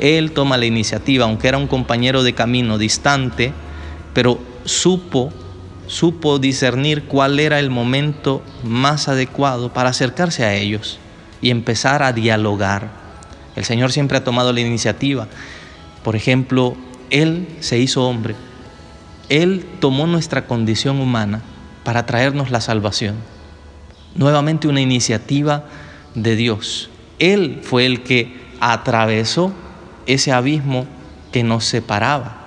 Él 0.00 0.32
toma 0.32 0.56
la 0.56 0.64
iniciativa, 0.64 1.26
aunque 1.26 1.48
era 1.48 1.58
un 1.58 1.68
compañero 1.68 2.22
de 2.22 2.32
camino 2.34 2.78
distante, 2.78 3.52
pero 4.14 4.40
supo, 4.64 5.30
supo 5.86 6.38
discernir 6.38 7.04
cuál 7.04 7.38
era 7.38 7.60
el 7.60 7.68
momento 7.68 8.42
más 8.64 9.06
adecuado 9.08 9.72
para 9.72 9.90
acercarse 9.90 10.44
a 10.44 10.54
ellos 10.54 10.98
y 11.42 11.50
empezar 11.50 12.02
a 12.02 12.14
dialogar. 12.14 12.90
El 13.54 13.64
Señor 13.66 13.92
siempre 13.92 14.16
ha 14.16 14.24
tomado 14.24 14.52
la 14.54 14.60
iniciativa. 14.60 15.28
Por 16.02 16.16
ejemplo, 16.16 16.74
Él 17.10 17.46
se 17.60 17.78
hizo 17.78 18.08
hombre. 18.08 18.34
Él 19.28 19.66
tomó 19.78 20.06
nuestra 20.06 20.46
condición 20.46 21.00
humana 21.00 21.42
para 21.84 22.06
traernos 22.06 22.50
la 22.50 22.62
salvación 22.62 23.16
nuevamente 24.14 24.68
una 24.68 24.80
iniciativa 24.80 25.64
de 26.14 26.36
Dios. 26.36 26.90
Él 27.18 27.60
fue 27.62 27.86
el 27.86 28.02
que 28.02 28.40
atravesó 28.60 29.52
ese 30.06 30.32
abismo 30.32 30.86
que 31.30 31.42
nos 31.42 31.64
separaba, 31.64 32.46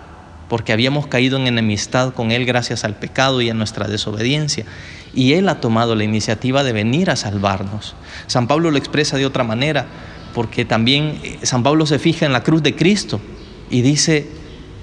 porque 0.50 0.74
habíamos 0.74 1.08
caído 1.08 1.38
en 1.38 1.48
enemistad 1.48 2.14
con 2.14 2.32
Él 2.32 2.46
gracias 2.46 2.84
al 2.84 2.96
pecado 2.96 3.42
y 3.42 3.50
a 3.50 3.54
nuestra 3.54 3.88
desobediencia. 3.88 4.66
Y 5.14 5.34
Él 5.34 5.50
ha 5.50 5.62
tomado 5.62 5.96
la 5.96 6.04
iniciativa 6.04 6.64
de 6.64 6.74
venir 6.74 7.10
a 7.10 7.16
salvarnos. 7.16 7.96
San 8.28 8.48
Pablo 8.48 8.70
lo 8.70 8.78
expresa 8.78 9.18
de 9.18 9.26
otra 9.26 9.44
manera, 9.44 9.88
porque 10.34 10.66
también 10.66 11.20
eh, 11.24 11.40
San 11.44 11.64
Pablo 11.64 11.86
se 11.86 12.00
fija 12.00 12.26
en 12.26 12.34
la 12.34 12.44
cruz 12.44 12.62
de 12.62 12.76
Cristo 12.76 13.22
y 13.70 13.82
dice 13.82 14.28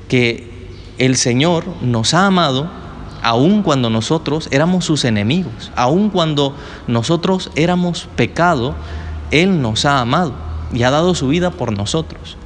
que 0.09 0.51
el 0.99 1.17
Señor 1.17 1.65
nos 1.83 2.15
ha 2.15 2.27
amado 2.27 2.82
aun 3.23 3.62
cuando 3.62 3.88
nosotros 3.88 4.49
éramos 4.50 4.85
sus 4.85 5.05
enemigos, 5.05 5.71
aun 5.76 6.11
cuando 6.11 6.55
nosotros 6.88 7.50
éramos 7.55 8.09
pecado, 8.17 8.75
Él 9.31 9.62
nos 9.62 9.85
ha 9.85 10.00
amado 10.00 10.35
y 10.73 10.83
ha 10.83 10.91
dado 10.91 11.14
su 11.14 11.29
vida 11.29 11.50
por 11.52 11.76
nosotros. 11.76 12.37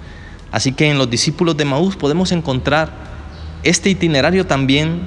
Así 0.53 0.73
que 0.73 0.91
en 0.91 0.99
los 0.99 1.11
discípulos 1.11 1.57
de 1.57 1.65
Maús 1.65 1.97
podemos 1.97 2.31
encontrar 2.31 2.91
este 3.63 3.91
itinerario 3.91 4.47
también 4.47 5.01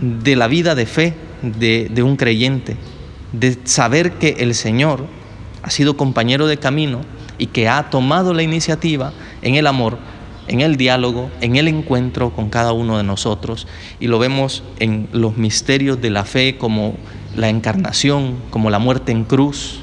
de 0.00 0.36
la 0.36 0.46
vida 0.46 0.74
de 0.74 0.86
fe 0.86 1.16
de, 1.42 1.88
de 1.90 2.02
un 2.02 2.16
creyente, 2.16 2.76
de 3.32 3.58
saber 3.64 4.12
que 4.12 4.36
el 4.38 4.54
Señor 4.54 5.06
ha 5.62 5.70
sido 5.70 5.96
compañero 5.96 6.46
de 6.46 6.58
camino 6.58 7.00
y 7.38 7.46
que 7.46 7.68
ha 7.68 7.90
tomado 7.90 8.34
la 8.34 8.42
iniciativa 8.42 9.12
en 9.42 9.56
el 9.56 9.66
amor 9.66 9.98
en 10.48 10.60
el 10.60 10.76
diálogo, 10.76 11.30
en 11.40 11.56
el 11.56 11.68
encuentro 11.68 12.30
con 12.30 12.50
cada 12.50 12.72
uno 12.72 12.96
de 12.96 13.04
nosotros. 13.04 13.66
Y 14.00 14.06
lo 14.06 14.18
vemos 14.18 14.62
en 14.78 15.08
los 15.12 15.36
misterios 15.36 16.00
de 16.00 16.10
la 16.10 16.24
fe 16.24 16.56
como 16.58 16.96
la 17.36 17.48
encarnación, 17.48 18.36
como 18.50 18.70
la 18.70 18.78
muerte 18.78 19.12
en 19.12 19.24
cruz, 19.24 19.80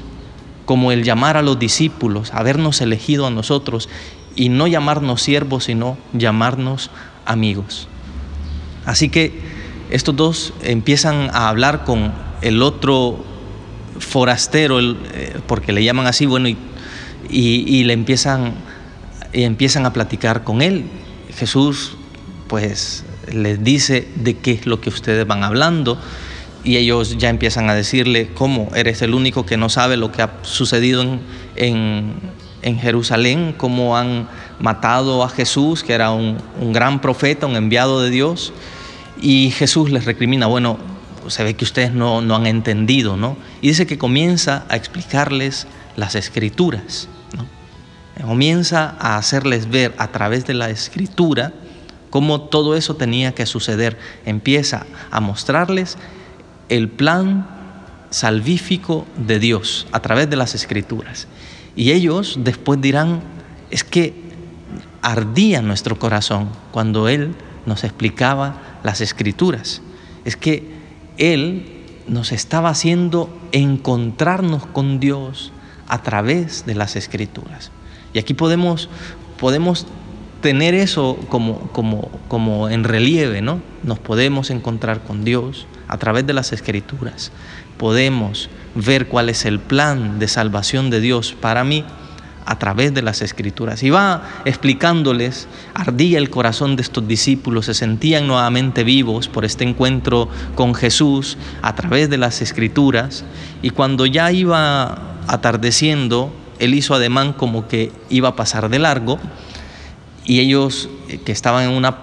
como 0.64 0.92
el 0.92 1.02
llamar 1.02 1.36
a 1.36 1.42
los 1.42 1.58
discípulos, 1.58 2.32
habernos 2.32 2.80
elegido 2.80 3.26
a 3.26 3.30
nosotros 3.30 3.88
y 4.34 4.48
no 4.48 4.66
llamarnos 4.66 5.22
siervos, 5.22 5.64
sino 5.64 5.98
llamarnos 6.12 6.90
amigos. 7.26 7.88
Así 8.86 9.08
que 9.08 9.40
estos 9.90 10.16
dos 10.16 10.54
empiezan 10.62 11.30
a 11.32 11.48
hablar 11.48 11.84
con 11.84 12.12
el 12.40 12.62
otro 12.62 13.24
forastero, 13.98 14.80
eh, 14.80 15.40
porque 15.46 15.72
le 15.72 15.84
llaman 15.84 16.06
así, 16.06 16.26
bueno, 16.26 16.48
y, 16.48 16.56
y 17.30 17.84
le 17.84 17.92
empiezan 17.92 18.54
y 19.32 19.44
empiezan 19.44 19.86
a 19.86 19.92
platicar 19.92 20.44
con 20.44 20.62
él. 20.62 20.84
Jesús 21.34 21.96
pues 22.48 23.04
les 23.30 23.62
dice 23.64 24.08
de 24.16 24.36
qué 24.36 24.52
es 24.52 24.66
lo 24.66 24.80
que 24.80 24.90
ustedes 24.90 25.26
van 25.26 25.42
hablando 25.42 25.98
y 26.64 26.76
ellos 26.76 27.16
ya 27.18 27.28
empiezan 27.28 27.70
a 27.70 27.74
decirle 27.74 28.30
cómo 28.34 28.68
eres 28.74 29.02
el 29.02 29.14
único 29.14 29.46
que 29.46 29.56
no 29.56 29.68
sabe 29.68 29.96
lo 29.96 30.12
que 30.12 30.22
ha 30.22 30.32
sucedido 30.42 31.04
en, 31.56 32.42
Jerusalén, 32.62 33.54
cómo 33.56 33.96
han 33.96 34.28
matado 34.60 35.24
a 35.24 35.28
Jesús, 35.28 35.82
que 35.82 35.94
era 35.94 36.12
un, 36.12 36.38
gran 36.72 37.00
profeta, 37.00 37.46
un 37.46 37.56
enviado 37.56 38.00
de 38.00 38.10
Dios, 38.10 38.52
y 39.20 39.50
Jesús 39.50 39.90
les 39.90 40.04
recrimina, 40.04 40.46
bueno, 40.46 40.78
se 41.26 41.42
ve 41.42 41.54
que 41.54 41.64
ustedes 41.64 41.92
no, 41.92 42.20
no 42.20 42.36
han 42.36 42.46
entendido, 42.46 43.16
¿no? 43.16 43.36
Y 43.60 43.68
dice 43.68 43.86
que 43.86 43.98
comienza 43.98 44.64
a 44.68 44.76
explicarles 44.76 45.66
las 45.96 46.14
escrituras 46.14 47.08
comienza 48.20 48.96
a 48.98 49.16
hacerles 49.16 49.68
ver 49.70 49.94
a 49.98 50.08
través 50.08 50.46
de 50.46 50.54
la 50.54 50.70
escritura 50.70 51.52
cómo 52.10 52.42
todo 52.42 52.76
eso 52.76 52.96
tenía 52.96 53.34
que 53.34 53.46
suceder. 53.46 53.98
Empieza 54.26 54.86
a 55.10 55.20
mostrarles 55.20 55.96
el 56.68 56.88
plan 56.88 57.46
salvífico 58.10 59.06
de 59.16 59.38
Dios 59.38 59.86
a 59.92 60.00
través 60.00 60.28
de 60.28 60.36
las 60.36 60.54
escrituras. 60.54 61.26
Y 61.74 61.92
ellos 61.92 62.38
después 62.40 62.80
dirán, 62.80 63.22
es 63.70 63.82
que 63.82 64.14
ardía 65.00 65.62
nuestro 65.62 65.98
corazón 65.98 66.50
cuando 66.70 67.08
Él 67.08 67.34
nos 67.64 67.84
explicaba 67.84 68.78
las 68.82 69.00
escrituras. 69.00 69.80
Es 70.24 70.36
que 70.36 70.70
Él 71.16 71.82
nos 72.06 72.32
estaba 72.32 72.68
haciendo 72.68 73.34
encontrarnos 73.52 74.66
con 74.66 75.00
Dios 75.00 75.52
a 75.88 76.02
través 76.02 76.66
de 76.66 76.74
las 76.74 76.96
escrituras. 76.96 77.70
Y 78.12 78.18
aquí 78.18 78.34
podemos, 78.34 78.88
podemos 79.38 79.86
tener 80.40 80.74
eso 80.74 81.18
como, 81.28 81.60
como, 81.72 82.10
como 82.28 82.68
en 82.68 82.84
relieve, 82.84 83.40
¿no? 83.40 83.60
Nos 83.82 83.98
podemos 83.98 84.50
encontrar 84.50 85.02
con 85.02 85.24
Dios 85.24 85.66
a 85.88 85.98
través 85.98 86.26
de 86.26 86.34
las 86.34 86.52
escrituras. 86.52 87.32
Podemos 87.78 88.50
ver 88.74 89.08
cuál 89.08 89.28
es 89.28 89.44
el 89.44 89.58
plan 89.58 90.18
de 90.18 90.28
salvación 90.28 90.90
de 90.90 91.00
Dios 91.00 91.34
para 91.40 91.64
mí 91.64 91.84
a 92.44 92.58
través 92.58 92.92
de 92.92 93.02
las 93.02 93.22
escrituras. 93.22 93.82
Y 93.82 93.90
va 93.90 94.22
explicándoles, 94.44 95.46
ardía 95.74 96.18
el 96.18 96.28
corazón 96.28 96.76
de 96.76 96.82
estos 96.82 97.06
discípulos, 97.06 97.66
se 97.66 97.74
sentían 97.74 98.26
nuevamente 98.26 98.84
vivos 98.84 99.28
por 99.28 99.44
este 99.44 99.64
encuentro 99.64 100.28
con 100.54 100.74
Jesús 100.74 101.38
a 101.62 101.74
través 101.74 102.10
de 102.10 102.18
las 102.18 102.42
escrituras. 102.42 103.24
Y 103.62 103.70
cuando 103.70 104.06
ya 104.06 104.32
iba 104.32 105.18
atardeciendo, 105.28 106.32
él 106.62 106.74
hizo 106.74 106.94
ademán 106.94 107.32
como 107.32 107.66
que 107.66 107.90
iba 108.08 108.28
a 108.28 108.36
pasar 108.36 108.68
de 108.68 108.78
largo 108.78 109.18
y 110.24 110.38
ellos 110.38 110.88
eh, 111.08 111.18
que 111.18 111.32
estaban 111.32 111.64
en 111.64 111.70
una 111.70 111.96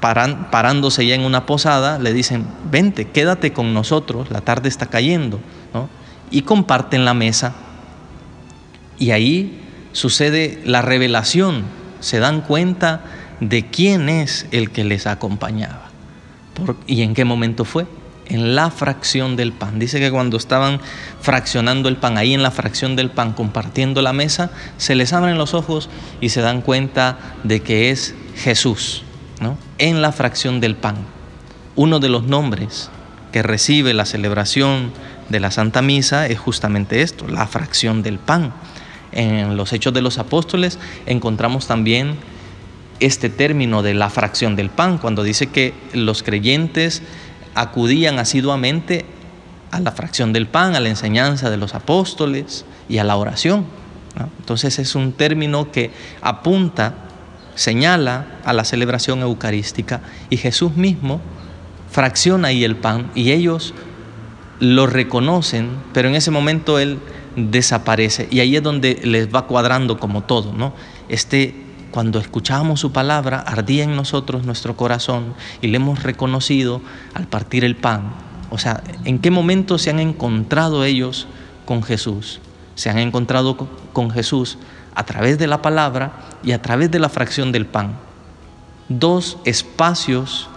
parándose 0.00 1.04
ya 1.04 1.14
en 1.14 1.20
una 1.22 1.44
posada 1.44 1.98
le 1.98 2.14
dicen, 2.14 2.46
vente, 2.70 3.08
quédate 3.08 3.52
con 3.52 3.74
nosotros, 3.74 4.30
la 4.30 4.40
tarde 4.40 4.68
está 4.68 4.86
cayendo, 4.86 5.40
y 6.30 6.42
comparten 6.42 7.04
la 7.04 7.14
mesa. 7.14 7.54
Y 8.96 9.10
ahí 9.10 9.60
sucede 9.92 10.62
la 10.64 10.82
revelación, 10.82 11.64
se 11.98 12.20
dan 12.20 12.42
cuenta 12.42 13.02
de 13.40 13.66
quién 13.66 14.08
es 14.08 14.46
el 14.52 14.70
que 14.70 14.84
les 14.84 15.08
acompañaba. 15.08 15.88
Y 16.86 17.02
en 17.02 17.14
qué 17.14 17.24
momento 17.24 17.64
fue 17.64 17.86
en 18.28 18.54
la 18.54 18.70
fracción 18.70 19.36
del 19.36 19.52
pan. 19.52 19.78
Dice 19.78 20.00
que 20.00 20.10
cuando 20.10 20.36
estaban 20.36 20.80
fraccionando 21.20 21.88
el 21.88 21.96
pan, 21.96 22.18
ahí 22.18 22.34
en 22.34 22.42
la 22.42 22.50
fracción 22.50 22.96
del 22.96 23.10
pan, 23.10 23.32
compartiendo 23.32 24.02
la 24.02 24.12
mesa, 24.12 24.50
se 24.76 24.94
les 24.94 25.12
abren 25.12 25.38
los 25.38 25.54
ojos 25.54 25.88
y 26.20 26.28
se 26.28 26.40
dan 26.40 26.62
cuenta 26.62 27.18
de 27.44 27.60
que 27.60 27.90
es 27.90 28.14
Jesús. 28.36 29.04
en 29.78 30.02
la 30.02 30.10
fracción 30.10 30.60
del 30.60 30.74
pan. 30.74 30.96
Uno 31.76 32.00
de 32.00 32.08
los 32.08 32.24
nombres 32.24 32.90
que 33.30 33.44
recibe 33.44 33.94
la 33.94 34.04
celebración 34.04 34.90
de 35.28 35.38
la 35.38 35.52
Santa 35.52 35.80
Misa 35.80 36.26
es 36.26 36.40
justamente 36.40 37.02
esto, 37.02 37.28
la 37.28 37.46
fracción 37.46 38.02
del 38.02 38.18
pan. 38.18 38.52
En 39.12 39.56
los 39.56 39.72
Hechos 39.72 39.94
de 39.94 40.02
los 40.02 40.18
Apóstoles 40.18 40.78
encontramos 41.06 41.68
también 41.68 42.16
este 43.00 43.28
término 43.28 43.82
de 43.82 43.94
la 43.94 44.10
fracción 44.10 44.56
del 44.56 44.70
pan, 44.70 44.98
cuando 44.98 45.22
dice 45.22 45.46
que 45.46 45.72
los 45.92 46.22
creyentes 46.22 47.02
acudían 47.54 48.18
asiduamente 48.18 49.04
a 49.70 49.80
la 49.80 49.92
fracción 49.92 50.32
del 50.32 50.46
pan, 50.46 50.74
a 50.74 50.80
la 50.80 50.88
enseñanza 50.88 51.50
de 51.50 51.56
los 51.56 51.74
apóstoles 51.74 52.64
y 52.88 52.98
a 52.98 53.04
la 53.04 53.16
oración. 53.16 53.66
Entonces 54.38 54.78
es 54.78 54.94
un 54.94 55.12
término 55.12 55.70
que 55.70 55.90
apunta, 56.22 56.94
señala 57.54 58.26
a 58.44 58.52
la 58.52 58.64
celebración 58.64 59.20
eucarística 59.20 60.00
y 60.30 60.36
Jesús 60.36 60.76
mismo 60.76 61.20
fracciona 61.90 62.48
ahí 62.48 62.64
el 62.64 62.76
pan 62.76 63.10
y 63.14 63.32
ellos 63.32 63.74
lo 64.60 64.86
reconocen, 64.86 65.70
pero 65.92 66.08
en 66.08 66.14
ese 66.14 66.30
momento 66.30 66.78
Él 66.78 66.98
desaparece 67.36 68.26
y 68.30 68.40
ahí 68.40 68.56
es 68.56 68.62
donde 68.62 69.00
les 69.04 69.32
va 69.32 69.46
cuadrando 69.46 69.98
como 69.98 70.24
todo, 70.24 70.52
¿no? 70.52 70.74
Este 71.08 71.67
cuando 71.90 72.18
escuchábamos 72.18 72.80
su 72.80 72.92
palabra, 72.92 73.40
ardía 73.40 73.84
en 73.84 73.96
nosotros 73.96 74.44
nuestro 74.44 74.76
corazón 74.76 75.34
y 75.62 75.68
le 75.68 75.76
hemos 75.76 76.02
reconocido 76.02 76.80
al 77.14 77.26
partir 77.26 77.64
el 77.64 77.76
pan. 77.76 78.12
O 78.50 78.58
sea, 78.58 78.82
¿en 79.04 79.18
qué 79.18 79.30
momento 79.30 79.78
se 79.78 79.90
han 79.90 80.00
encontrado 80.00 80.84
ellos 80.84 81.26
con 81.64 81.82
Jesús? 81.82 82.40
Se 82.74 82.90
han 82.90 82.98
encontrado 82.98 83.56
con 83.92 84.10
Jesús 84.10 84.58
a 84.94 85.04
través 85.04 85.38
de 85.38 85.46
la 85.46 85.62
palabra 85.62 86.12
y 86.42 86.52
a 86.52 86.62
través 86.62 86.90
de 86.90 86.98
la 86.98 87.08
fracción 87.08 87.52
del 87.52 87.66
pan. 87.66 87.98
Dos 88.88 89.38
espacios 89.44 90.48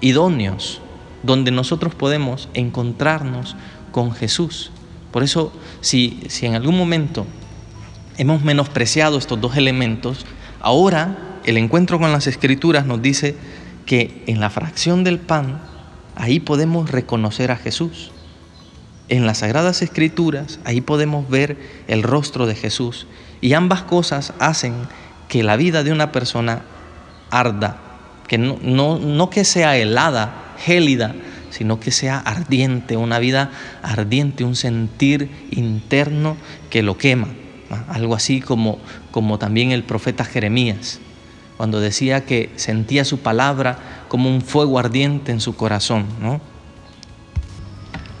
idóneos 0.00 0.80
donde 1.22 1.50
nosotros 1.50 1.94
podemos 1.94 2.48
encontrarnos 2.54 3.56
con 3.90 4.12
Jesús. 4.12 4.70
Por 5.12 5.22
eso, 5.22 5.52
si, 5.80 6.20
si 6.28 6.46
en 6.46 6.54
algún 6.54 6.76
momento 6.76 7.26
hemos 8.18 8.42
menospreciado 8.42 9.18
estos 9.18 9.40
dos 9.40 9.56
elementos, 9.56 10.26
Ahora 10.60 11.16
el 11.44 11.56
encuentro 11.56 11.98
con 11.98 12.12
las 12.12 12.26
escrituras 12.26 12.86
nos 12.86 13.00
dice 13.00 13.36
que 13.86 14.22
en 14.26 14.40
la 14.40 14.50
fracción 14.50 15.04
del 15.04 15.18
pan, 15.18 15.60
ahí 16.16 16.40
podemos 16.40 16.90
reconocer 16.90 17.50
a 17.52 17.56
Jesús. 17.56 18.10
En 19.08 19.26
las 19.26 19.38
sagradas 19.38 19.82
escrituras, 19.82 20.58
ahí 20.64 20.80
podemos 20.80 21.28
ver 21.28 21.56
el 21.86 22.02
rostro 22.02 22.46
de 22.46 22.56
Jesús. 22.56 23.06
Y 23.40 23.52
ambas 23.52 23.82
cosas 23.82 24.32
hacen 24.40 24.74
que 25.28 25.44
la 25.44 25.56
vida 25.56 25.84
de 25.84 25.92
una 25.92 26.10
persona 26.10 26.62
arda, 27.30 27.78
que 28.26 28.38
no, 28.38 28.58
no, 28.98 29.30
que 29.30 29.44
sea 29.44 29.76
helada, 29.76 30.54
gélida, 30.58 31.14
sino 31.50 31.78
que 31.78 31.92
sea 31.92 32.18
ardiente, 32.18 32.96
una 32.96 33.20
vida 33.20 33.50
ardiente, 33.82 34.42
un 34.42 34.56
sentir 34.56 35.30
interno 35.52 36.36
que 36.70 36.82
lo 36.82 36.98
quema 36.98 37.28
algo 37.88 38.14
así 38.14 38.40
como, 38.40 38.78
como 39.16 39.38
también 39.38 39.72
el 39.72 39.82
profeta 39.82 40.26
Jeremías, 40.26 41.00
cuando 41.56 41.80
decía 41.80 42.26
que 42.26 42.50
sentía 42.56 43.02
su 43.06 43.20
palabra 43.20 43.78
como 44.08 44.28
un 44.28 44.42
fuego 44.42 44.78
ardiente 44.78 45.32
en 45.32 45.40
su 45.40 45.56
corazón. 45.56 46.04
¿no? 46.20 46.38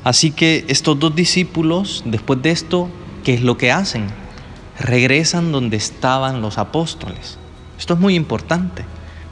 Así 0.04 0.30
que 0.30 0.64
estos 0.68 0.98
dos 0.98 1.14
discípulos, 1.14 2.02
después 2.06 2.40
de 2.40 2.50
esto, 2.50 2.88
¿qué 3.24 3.34
es 3.34 3.42
lo 3.42 3.58
que 3.58 3.70
hacen? 3.70 4.06
Regresan 4.80 5.52
donde 5.52 5.76
estaban 5.76 6.40
los 6.40 6.56
apóstoles. 6.56 7.36
Esto 7.78 7.92
es 7.92 8.00
muy 8.00 8.14
importante, 8.14 8.86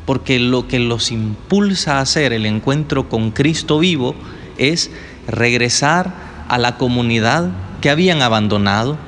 porque 0.04 0.38
lo 0.38 0.68
que 0.68 0.80
los 0.80 1.11
impulsa 1.12 1.97
a 1.97 2.02
hacer 2.02 2.35
el 2.35 2.44
encuentro 2.44 3.09
con 3.09 3.30
Cristo 3.30 3.78
vivo 3.78 4.14
es 4.59 4.90
regresar 5.26 6.12
a 6.47 6.59
la 6.59 6.76
comunidad 6.76 7.49
que 7.80 7.88
habían 7.88 8.21
abandonado, 8.21 8.98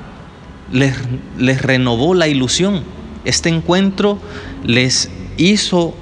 les, 0.72 1.62
renovó 1.62 2.14
la 2.14 2.28
ilusión. 2.28 2.82
Este 3.24 3.48
encuentro 3.48 4.18
les 4.64 5.10
hizo 5.36 5.94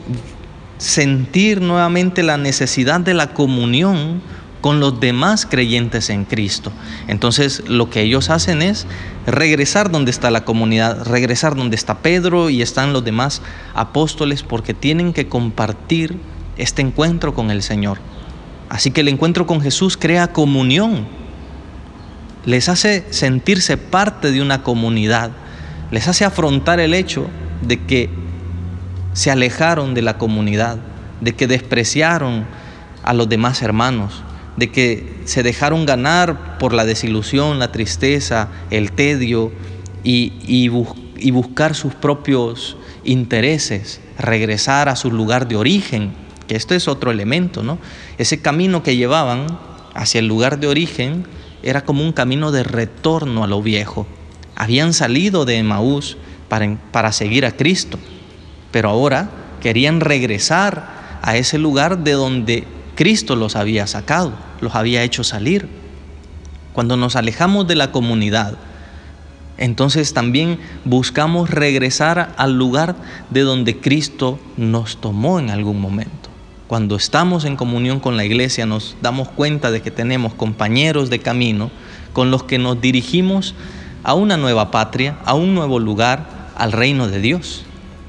sentir 0.79 1.61
nuevamente 1.61 2.23
la 2.23 2.37
necesidad 2.37 3.01
de 3.01 3.15
la 3.15 3.33
comunión 3.33 4.21
con 4.61 4.81
los 4.81 4.99
demás 4.99 5.47
creyentes 5.47 6.11
en 6.11 6.25
Cristo. 6.25 6.73
Entonces 7.07 7.63
lo 7.67 7.91
que 7.91 8.03
ellos 8.03 8.31
hacen 8.31 8.63
es 8.63 8.87
regresar 9.27 9.91
donde 9.91 10.11
está 10.11 10.31
la 10.31 10.45
comunidad, 10.45 11.05
regresar 11.05 11.55
donde 11.55 11.77
está 11.77 11.99
Pedro 11.99 12.51
y 12.51 12.63
están 12.63 12.93
los 12.93 13.05
demás 13.05 13.43
apóstoles 13.75 14.43
porque 14.43 14.73
tienen 14.73 15.13
que 15.13 15.29
compartir 15.29 16.17
este 16.57 16.83
encuentro 16.83 17.35
con 17.35 17.51
el 17.51 17.63
Señor. 17.63 17.99
Así 18.71 18.91
que 18.91 19.03
el 19.03 19.09
encuentro 19.09 19.47
con 19.47 19.61
Jesús 19.61 19.97
crea 19.97 20.33
comunión 20.33 21.07
les 22.47 22.69
hace 22.69 23.05
sentirse 23.11 23.77
parte 23.77 24.31
de 24.31 24.43
una 24.43 24.63
comunidad, 24.63 25.31
les 25.91 26.09
hace 26.09 26.25
afrontar 26.25 26.81
el 26.81 26.95
hecho 26.95 27.29
de 27.63 27.85
que 27.85 28.11
se 29.13 29.31
alejaron 29.31 29.95
de 29.95 30.03
la 30.03 30.19
comunidad, 30.19 30.79
de 31.21 31.35
que 31.35 31.47
despreciaron 31.47 32.45
a 33.03 33.15
los 33.15 33.29
demás 33.29 33.63
hermanos, 33.63 34.23
de 34.57 34.71
que 34.71 35.15
se 35.25 35.43
dejaron 35.43 35.87
ganar 35.87 36.59
por 36.59 36.73
la 36.73 36.85
desilusión, 36.85 37.59
la 37.59 37.73
tristeza, 37.73 38.49
el 38.71 38.93
tedio 38.93 39.53
y, 40.03 40.69
buscar 41.31 41.75
sus 41.75 41.95
propios 41.95 42.77
intereses, 43.05 44.01
regresar 44.19 44.89
a 44.89 44.97
su 44.97 45.11
lugar 45.11 45.49
de 45.49 45.57
origen, 45.57 46.13
que 46.47 46.57
esto 46.57 46.75
es 46.75 46.89
otro 46.89 47.11
elemento, 47.11 47.63
¿no? 47.63 47.79
Ese 48.19 48.41
camino 48.41 48.83
que 48.83 48.97
llevaban 48.97 49.47
hacia 49.95 50.19
el 50.19 50.27
lugar 50.27 50.61
de 50.61 50.67
origen 50.67 51.25
era 51.65 51.85
como 51.85 52.03
un 52.03 52.13
camino 52.13 52.53
de 52.53 52.63
retorno 52.63 53.43
a 53.43 53.47
lo 53.47 53.63
viejo. 53.63 54.07
Habían 54.55 54.93
salido 54.93 55.45
de 55.45 55.57
Emaús 55.57 56.17
para, 56.49 56.77
para 56.93 57.11
seguir 57.11 57.47
a 57.47 57.53
Cristo, 57.53 57.99
pero 58.71 58.91
ahora 58.91 59.31
querían 59.61 60.01
regresar 60.01 61.19
a 61.23 61.37
ese 61.37 61.59
lugar 61.59 62.05
de 62.05 62.13
donde 62.13 62.65
Cristo 62.95 63.35
los 63.35 63.57
había 63.57 63.87
sacado, 63.87 64.35
los 64.61 64.75
había 64.75 65.03
hecho 65.03 65.25
salir. 65.25 65.69
Cuando 66.75 66.97
nos 66.97 67.17
alejamos 67.17 67.67
de 67.67 67.77
la 67.77 67.91
comunidad, 67.91 68.59
entonces 69.57 70.13
también 70.13 70.59
buscamos 70.85 71.51
regresar 71.51 72.35
al 72.37 72.59
lugar 72.59 72.97
de 73.31 73.41
donde 73.41 73.79
Cristo 73.79 74.39
nos 74.57 75.01
tomó 75.01 75.39
en 75.39 75.51
algún 75.51 75.81
momento. 75.81 76.24
Cuando 76.67 76.97
estamos 76.97 77.45
en 77.45 77.57
comunión 77.57 78.01
con 78.01 78.17
la 78.17 78.25
iglesia 78.25 78.65
nos 78.65 78.97
damos 79.03 79.29
cuenta 79.29 79.71
de 79.71 79.83
que 79.83 79.91
tenemos 79.91 80.33
compañeros 80.33 81.11
de 81.11 81.19
camino 81.19 81.71
con 82.15 82.31
los 82.31 82.45
que 82.45 82.59
nos 82.59 82.81
dirigimos 82.81 83.55
a 84.03 84.15
una 84.15 84.37
nueva 84.39 84.71
patria, 84.71 85.19
a 85.27 85.35
un 85.35 85.55
nuevo 85.55 85.79
lugar, 85.79 86.27
al 86.57 86.73
reino 86.73 87.09
de 87.09 87.21
Dios. 87.21 87.65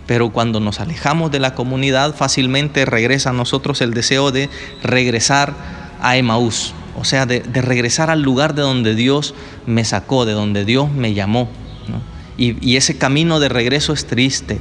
Pero 0.07 0.29
cuando 0.31 0.59
nos 0.59 0.79
alejamos 0.79 1.31
de 1.31 1.39
la 1.39 1.55
comunidad, 1.55 2.15
fácilmente 2.15 2.85
regresa 2.85 3.31
a 3.31 3.33
nosotros 3.33 3.81
el 3.81 3.93
deseo 3.93 4.31
de 4.31 4.49
regresar 4.83 5.53
a 6.01 6.15
Emaús, 6.15 6.73
o 6.97 7.03
sea, 7.03 7.25
de, 7.25 7.41
regresar 7.41 8.09
al 8.09 8.21
lugar 8.21 8.55
de 8.55 8.61
donde 8.61 8.95
Dios 8.95 9.33
me 9.65 9.83
sacó, 9.83 10.25
de 10.25 10.33
donde 10.33 10.63
Dios 10.63 10.91
me 10.91 11.13
llamó. 11.13 11.49
Y, 12.37 12.55
y 12.65 12.75
ese 12.75 12.97
camino 12.97 13.39
de 13.39 13.49
regreso 13.49 13.93
es 13.93 14.05
triste, 14.05 14.59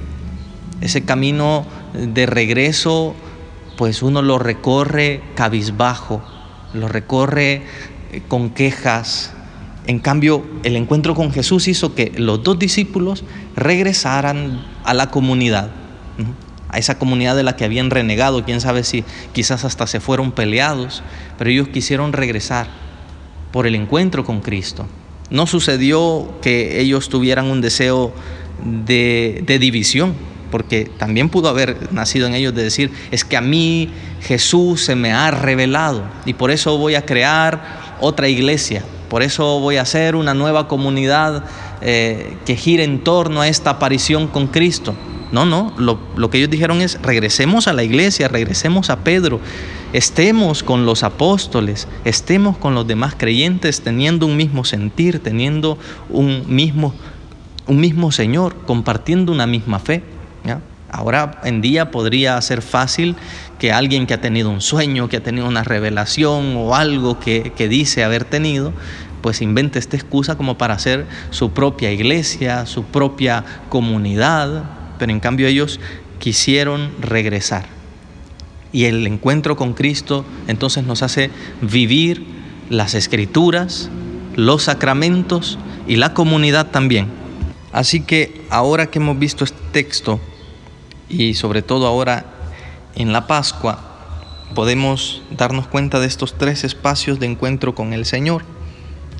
ese 0.80 1.04
camino 1.04 1.66
de 1.92 2.26
regreso 2.26 3.14
pues 3.76 4.02
uno 4.02 4.22
lo 4.22 4.38
recorre 4.38 5.20
cabizbajo, 5.34 6.22
lo 6.72 6.88
recorre 6.88 7.62
eh, 8.12 8.22
con 8.28 8.50
quejas. 8.50 9.32
En 9.86 9.98
cambio, 9.98 10.44
el 10.62 10.76
encuentro 10.76 11.14
con 11.14 11.32
Jesús 11.32 11.68
hizo 11.68 11.94
que 11.94 12.12
los 12.16 12.42
dos 12.42 12.58
discípulos 12.58 13.24
regresaran 13.54 14.64
a 14.84 14.94
la 14.94 15.10
comunidad, 15.10 15.70
a 16.68 16.78
esa 16.78 16.98
comunidad 16.98 17.36
de 17.36 17.42
la 17.42 17.56
que 17.56 17.64
habían 17.64 17.90
renegado, 17.90 18.44
quién 18.44 18.60
sabe 18.60 18.82
si 18.84 19.04
quizás 19.32 19.64
hasta 19.64 19.86
se 19.86 20.00
fueron 20.00 20.32
peleados, 20.32 21.02
pero 21.36 21.50
ellos 21.50 21.68
quisieron 21.68 22.12
regresar 22.12 22.68
por 23.52 23.66
el 23.66 23.74
encuentro 23.74 24.24
con 24.24 24.40
Cristo. 24.40 24.86
No 25.30 25.46
sucedió 25.46 26.34
que 26.40 26.80
ellos 26.80 27.08
tuvieran 27.08 27.46
un 27.46 27.60
deseo 27.60 28.12
de, 28.86 29.42
de 29.46 29.58
división, 29.58 30.14
porque 30.54 30.88
también 30.98 31.30
pudo 31.30 31.48
haber 31.48 31.92
nacido 31.92 32.28
en 32.28 32.34
ellos 32.36 32.54
de 32.54 32.62
decir, 32.62 32.92
es 33.10 33.24
que 33.24 33.36
a 33.36 33.40
mí 33.40 33.90
Jesús 34.20 34.84
se 34.84 34.94
me 34.94 35.12
ha 35.12 35.32
revelado 35.32 36.04
y 36.26 36.34
por 36.34 36.52
eso 36.52 36.78
voy 36.78 36.94
a 36.94 37.04
crear 37.04 37.96
otra 38.00 38.28
iglesia, 38.28 38.84
por 39.08 39.24
eso 39.24 39.58
voy 39.58 39.78
a 39.78 39.82
hacer 39.82 40.14
una 40.14 40.32
nueva 40.32 40.68
comunidad 40.68 41.42
eh, 41.80 42.36
que 42.46 42.54
gire 42.54 42.84
en 42.84 43.02
torno 43.02 43.40
a 43.40 43.48
esta 43.48 43.70
aparición 43.70 44.28
con 44.28 44.46
Cristo. 44.46 44.94
No, 45.32 45.44
no, 45.44 45.74
lo, 45.76 45.98
lo 46.14 46.30
que 46.30 46.38
ellos 46.38 46.50
dijeron 46.50 46.82
es, 46.82 47.02
regresemos 47.02 47.66
a 47.66 47.72
la 47.72 47.82
iglesia, 47.82 48.28
regresemos 48.28 48.90
a 48.90 49.00
Pedro, 49.00 49.40
estemos 49.92 50.62
con 50.62 50.86
los 50.86 51.02
apóstoles, 51.02 51.88
estemos 52.04 52.56
con 52.58 52.76
los 52.76 52.86
demás 52.86 53.16
creyentes 53.18 53.80
teniendo 53.80 54.24
un 54.26 54.36
mismo 54.36 54.64
sentir, 54.64 55.18
teniendo 55.18 55.78
un 56.10 56.44
mismo, 56.46 56.94
un 57.66 57.80
mismo 57.80 58.12
Señor, 58.12 58.54
compartiendo 58.66 59.32
una 59.32 59.48
misma 59.48 59.80
fe. 59.80 60.13
Ahora 60.90 61.40
en 61.42 61.60
día 61.60 61.90
podría 61.90 62.40
ser 62.40 62.62
fácil 62.62 63.16
que 63.58 63.72
alguien 63.72 64.06
que 64.06 64.14
ha 64.14 64.20
tenido 64.20 64.50
un 64.50 64.60
sueño, 64.60 65.08
que 65.08 65.16
ha 65.16 65.22
tenido 65.22 65.48
una 65.48 65.64
revelación 65.64 66.54
o 66.56 66.76
algo 66.76 67.18
que, 67.18 67.52
que 67.56 67.68
dice 67.68 68.04
haber 68.04 68.24
tenido, 68.24 68.72
pues 69.20 69.42
invente 69.42 69.78
esta 69.78 69.96
excusa 69.96 70.36
como 70.36 70.56
para 70.56 70.74
hacer 70.74 71.06
su 71.30 71.50
propia 71.52 71.90
iglesia, 71.90 72.66
su 72.66 72.84
propia 72.84 73.44
comunidad, 73.70 74.64
pero 74.98 75.10
en 75.10 75.18
cambio 75.18 75.48
ellos 75.48 75.80
quisieron 76.18 76.92
regresar. 77.00 77.64
Y 78.72 78.84
el 78.84 79.06
encuentro 79.06 79.56
con 79.56 79.72
Cristo 79.72 80.24
entonces 80.46 80.84
nos 80.84 81.02
hace 81.02 81.30
vivir 81.60 82.24
las 82.70 82.94
escrituras, 82.94 83.90
los 84.36 84.64
sacramentos 84.64 85.58
y 85.86 85.96
la 85.96 86.14
comunidad 86.14 86.70
también. 86.70 87.23
Así 87.74 88.02
que 88.02 88.46
ahora 88.50 88.86
que 88.86 89.00
hemos 89.00 89.18
visto 89.18 89.42
este 89.42 89.58
texto 89.72 90.20
y 91.08 91.34
sobre 91.34 91.60
todo 91.60 91.88
ahora 91.88 92.24
en 92.94 93.12
la 93.12 93.26
Pascua, 93.26 93.80
podemos 94.54 95.22
darnos 95.36 95.66
cuenta 95.66 95.98
de 95.98 96.06
estos 96.06 96.38
tres 96.38 96.62
espacios 96.62 97.18
de 97.18 97.26
encuentro 97.26 97.74
con 97.74 97.92
el 97.92 98.06
Señor. 98.06 98.44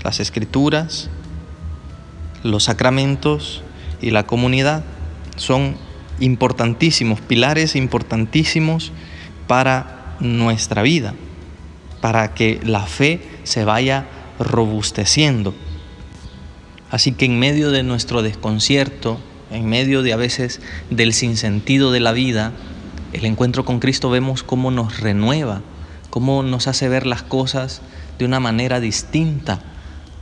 Las 0.04 0.20
escrituras, 0.20 1.10
los 2.44 2.62
sacramentos 2.62 3.64
y 4.00 4.12
la 4.12 4.24
comunidad 4.24 4.84
son 5.34 5.76
importantísimos, 6.20 7.20
pilares 7.20 7.74
importantísimos 7.74 8.92
para 9.48 10.14
nuestra 10.20 10.82
vida, 10.82 11.14
para 12.00 12.34
que 12.34 12.60
la 12.62 12.86
fe 12.86 13.20
se 13.42 13.64
vaya 13.64 14.06
robusteciendo. 14.38 15.54
Así 16.94 17.10
que 17.10 17.24
en 17.24 17.40
medio 17.40 17.72
de 17.72 17.82
nuestro 17.82 18.22
desconcierto, 18.22 19.18
en 19.50 19.66
medio 19.66 20.04
de 20.04 20.12
a 20.12 20.16
veces 20.16 20.60
del 20.90 21.12
sinsentido 21.12 21.90
de 21.90 21.98
la 21.98 22.12
vida, 22.12 22.52
el 23.12 23.24
encuentro 23.24 23.64
con 23.64 23.80
Cristo 23.80 24.10
vemos 24.10 24.44
cómo 24.44 24.70
nos 24.70 25.00
renueva, 25.00 25.60
cómo 26.10 26.44
nos 26.44 26.68
hace 26.68 26.88
ver 26.88 27.04
las 27.04 27.24
cosas 27.24 27.82
de 28.16 28.26
una 28.26 28.38
manera 28.38 28.78
distinta. 28.78 29.60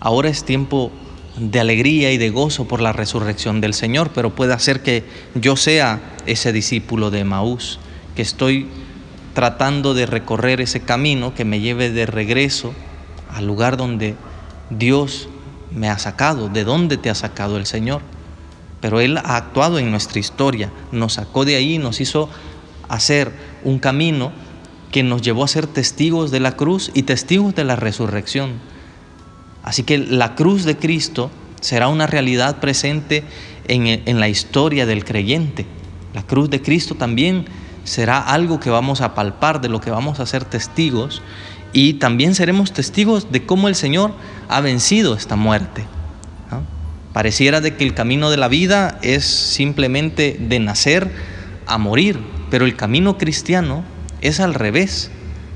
Ahora 0.01 0.31
es 0.31 0.45
tiempo 0.45 0.91
de 1.37 1.61
alegría 1.61 2.11
y 2.11 2.17
de 2.17 2.31
gozo 2.31 2.67
por 2.67 2.81
la 2.81 2.95
resurrección 2.95 3.61
del 3.61 3.75
Señor, 3.75 4.13
pero 4.15 4.35
puede 4.35 4.55
hacer 4.55 4.83
que 4.83 5.05
yo 5.35 5.57
sea 5.57 6.01
ese 6.25 6.55
discípulo 6.55 7.11
de 7.11 7.23
Maús, 7.25 7.81
que 8.17 8.23
estoy 8.23 8.67
tratando 9.35 9.93
de 9.93 10.07
recorrer 10.07 10.63
ese 10.63 10.81
camino 10.81 11.35
que 11.35 11.45
me 11.45 11.61
lleve 11.61 11.91
de 11.91 12.07
regreso 12.07 12.73
al 13.29 13.47
lugar 13.47 13.77
donde 13.77 14.15
Dios 14.71 15.29
me 15.75 15.89
ha 15.89 15.99
sacado, 15.99 16.49
de 16.49 16.65
dónde 16.65 16.97
te 16.97 17.11
ha 17.11 17.15
sacado 17.15 17.57
el 17.57 17.67
Señor. 17.67 18.03
Pero 18.81 19.01
Él 19.01 19.17
ha 19.19 19.37
actuado 19.37 19.79
en 19.79 19.91
nuestra 19.91 20.19
historia, 20.19 20.73
nos 20.91 21.15
sacó 21.15 21.45
de 21.45 21.57
ahí, 21.57 21.79
nos 21.79 22.01
hizo 22.01 22.29
hacer 22.89 23.33
un 23.65 23.79
camino 23.79 24.33
que 24.91 25.03
nos 25.03 25.23
llevó 25.23 25.45
a 25.45 25.49
ser 25.49 25.67
testigos 25.67 26.31
de 26.31 26.41
la 26.41 26.57
cruz 26.57 26.91
y 26.93 27.05
testigos 27.05 27.55
de 27.55 27.65
la 27.65 27.77
resurrección. 27.77 28.61
Así 29.63 29.85
que 29.85 29.99
la 29.99 30.35
cruz 30.35 30.65
de 30.65 30.77
Cristo 30.77 31.31
será 31.61 31.89
una 31.89 32.07
realidad 32.07 32.59
presente 32.59 33.23
en, 33.69 33.87
en 33.87 34.21
la 34.21 34.29
historia 34.29 34.85
del 34.85 35.05
creyente. 35.05 35.65
La 36.13 36.25
cruz 36.25 36.51
de 36.51 36.61
Cristo 36.61 36.97
también 36.97 37.47
será 37.85 38.19
algo 38.19 38.61
que 38.61 38.71
vamos 38.71 39.01
a 39.01 39.15
palpar, 39.15 39.61
de 39.61 39.69
lo 39.69 39.81
que 39.81 39.91
vamos 39.91 40.21
a 40.21 40.27
ser 40.27 40.45
testigos 40.45 41.23
y 41.73 41.95
también 41.95 42.35
seremos 42.35 42.73
testigos 42.73 43.33
de 43.33 43.45
cómo 43.45 43.69
el 43.69 43.75
Señor 43.75 44.13
ha 44.49 44.61
vencido 44.61 45.15
esta 45.15 45.37
muerte. 45.37 45.85
Pareciera 47.13 47.61
de 47.61 47.77
que 47.77 47.85
el 47.85 47.93
camino 47.93 48.31
de 48.31 48.39
la 48.39 48.49
vida 48.49 48.99
es 49.03 49.25
simplemente 49.25 50.39
de 50.41 50.59
nacer 50.61 51.11
a 51.67 51.77
morir, 51.77 52.19
pero 52.51 52.65
el 52.65 52.75
camino 52.75 53.19
cristiano 53.19 53.85
es 54.23 54.41
al 54.41 54.55
revés. 54.55 55.11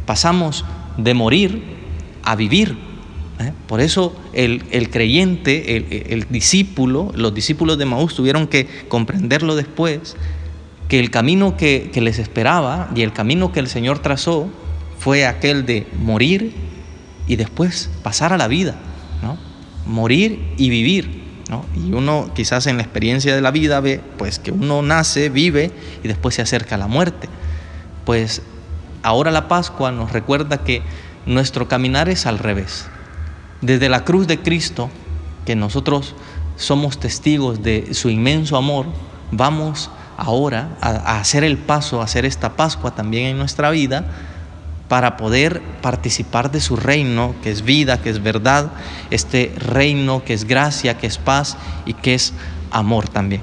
Pasamos 0.04 0.66
de 0.98 1.14
morir 1.14 1.62
a 2.24 2.36
vivir. 2.36 2.76
¿eh? 3.40 3.52
Por 3.66 3.80
eso 3.80 4.14
el, 4.34 4.90
creyente, 4.90 6.12
el, 6.12 6.26
discípulo, 6.28 7.10
los 7.14 7.32
discípulos 7.32 7.78
de 7.78 7.86
Maús 7.86 8.14
tuvieron 8.14 8.48
que 8.48 8.68
comprenderlo 8.88 9.56
después, 9.56 10.14
que 10.88 11.00
el 11.00 11.10
camino 11.10 11.56
que, 11.56 11.90
que 11.90 12.02
les 12.02 12.18
esperaba 12.18 12.90
y 12.94 13.00
el 13.00 13.14
camino 13.14 13.50
que 13.50 13.60
el 13.60 13.68
Señor 13.68 14.00
trazó 14.00 14.50
fue 14.98 15.26
aquel 15.26 15.66
de 15.66 15.86
morir 15.98 16.54
y 17.26 17.36
después 17.36 17.90
pasar 18.02 18.32
a 18.32 18.36
la 18.36 18.48
vida, 18.48 18.76
¿no? 19.22 19.38
morir 19.86 20.54
y 20.56 20.68
vivir. 20.68 21.24
¿no? 21.48 21.64
Y 21.76 21.92
uno 21.92 22.30
quizás 22.34 22.66
en 22.66 22.76
la 22.76 22.82
experiencia 22.82 23.34
de 23.34 23.40
la 23.40 23.52
vida 23.52 23.80
ve 23.80 24.00
pues 24.18 24.38
que 24.38 24.50
uno 24.50 24.82
nace, 24.82 25.28
vive 25.28 25.70
y 26.02 26.08
después 26.08 26.34
se 26.34 26.42
acerca 26.42 26.74
a 26.74 26.78
la 26.78 26.88
muerte. 26.88 27.28
Pues 28.04 28.42
ahora 29.02 29.30
la 29.30 29.48
Pascua 29.48 29.92
nos 29.92 30.12
recuerda 30.12 30.64
que 30.64 30.82
nuestro 31.24 31.68
caminar 31.68 32.08
es 32.08 32.26
al 32.26 32.38
revés. 32.38 32.88
Desde 33.60 33.88
la 33.88 34.04
cruz 34.04 34.26
de 34.26 34.40
Cristo, 34.40 34.90
que 35.44 35.54
nosotros 35.54 36.14
somos 36.56 36.98
testigos 36.98 37.62
de 37.62 37.94
su 37.94 38.10
inmenso 38.10 38.56
amor, 38.56 38.86
vamos 39.30 39.90
ahora 40.16 40.76
a, 40.80 40.90
a 40.90 41.20
hacer 41.20 41.44
el 41.44 41.58
paso, 41.58 42.00
a 42.00 42.04
hacer 42.04 42.24
esta 42.24 42.56
Pascua 42.56 42.94
también 42.94 43.26
en 43.26 43.38
nuestra 43.38 43.70
vida 43.70 44.10
para 44.88 45.16
poder 45.16 45.62
participar 45.82 46.50
de 46.50 46.60
su 46.60 46.76
reino, 46.76 47.34
que 47.42 47.50
es 47.50 47.62
vida, 47.62 48.00
que 48.00 48.10
es 48.10 48.22
verdad, 48.22 48.70
este 49.10 49.52
reino 49.56 50.24
que 50.24 50.34
es 50.34 50.44
gracia, 50.44 50.96
que 50.96 51.06
es 51.06 51.18
paz 51.18 51.56
y 51.86 51.94
que 51.94 52.14
es 52.14 52.32
amor 52.70 53.08
también. 53.08 53.42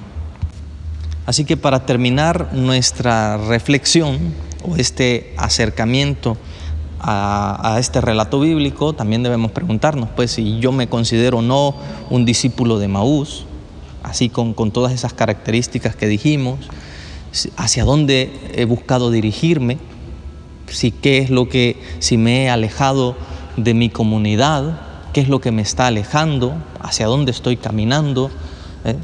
Así 1.25 1.45
que 1.45 1.57
para 1.57 1.85
terminar 1.85 2.49
nuestra 2.53 3.37
reflexión 3.37 4.33
o 4.63 4.75
este 4.75 5.33
acercamiento 5.37 6.37
a, 6.99 7.77
este 7.79 7.99
relato 7.99 8.39
bíblico, 8.39 8.93
también 8.93 9.23
debemos 9.23 9.51
preguntarnos, 9.51 10.09
pues 10.15 10.31
si 10.31 10.59
yo 10.59 10.71
me 10.71 10.87
considero 10.87 11.41
no 11.41 11.75
un 12.09 12.23
discípulo 12.23 12.79
de 12.79 12.87
Maús, 12.87 13.45
así 14.03 14.29
con, 14.29 14.53
con 14.53 14.71
todas 14.71 14.93
esas 14.93 15.13
características 15.13 15.97
que 15.97 16.07
dijimos, 16.07 16.59
hacia 17.57 17.83
dónde 17.83 18.31
he 18.55 18.63
buscado 18.63 19.11
dirigirme, 19.11 19.79
si 20.67 20.91
qué 20.91 21.19
es 21.19 21.29
lo 21.29 21.49
que, 21.49 21.81
si 21.99 22.17
me 22.17 22.43
he 22.43 22.49
alejado 22.49 23.15
de 23.57 23.73
mi 23.73 23.89
comunidad, 23.89 24.79
qué 25.13 25.21
es 25.21 25.29
lo 25.29 25.39
que 25.39 25.51
me 25.51 25.61
está 25.61 25.87
alejando, 25.87 26.55
hacia 26.79 27.07
dónde 27.07 27.31
estoy 27.31 27.57
caminando. 27.57 28.31
¿eh? 28.83 28.95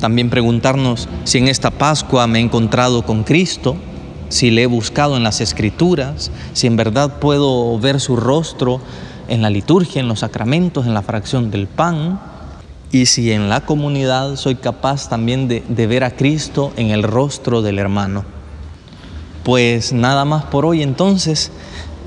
También 0.00 0.30
preguntarnos 0.30 1.08
si 1.24 1.38
en 1.38 1.48
esta 1.48 1.70
Pascua 1.70 2.26
me 2.26 2.40
he 2.40 2.42
encontrado 2.42 3.06
con 3.06 3.24
Cristo, 3.24 3.76
si 4.28 4.50
le 4.50 4.62
he 4.62 4.66
buscado 4.66 5.16
en 5.16 5.22
las 5.22 5.40
escrituras, 5.40 6.30
si 6.52 6.66
en 6.66 6.76
verdad 6.76 7.20
puedo 7.20 7.78
ver 7.78 8.00
su 8.00 8.16
rostro 8.16 8.80
en 9.28 9.42
la 9.42 9.50
liturgia, 9.50 10.00
en 10.00 10.08
los 10.08 10.20
sacramentos, 10.20 10.86
en 10.86 10.94
la 10.94 11.02
fracción 11.02 11.50
del 11.50 11.68
pan, 11.68 12.20
y 12.90 13.06
si 13.06 13.32
en 13.32 13.48
la 13.48 13.60
comunidad 13.62 14.36
soy 14.36 14.56
capaz 14.56 15.08
también 15.08 15.48
de, 15.48 15.62
de 15.68 15.86
ver 15.86 16.04
a 16.04 16.10
Cristo 16.10 16.72
en 16.76 16.90
el 16.90 17.02
rostro 17.02 17.62
del 17.62 17.78
hermano. 17.78 18.33
Pues 19.44 19.92
nada 19.92 20.24
más 20.24 20.46
por 20.46 20.64
hoy 20.64 20.82
entonces, 20.82 21.50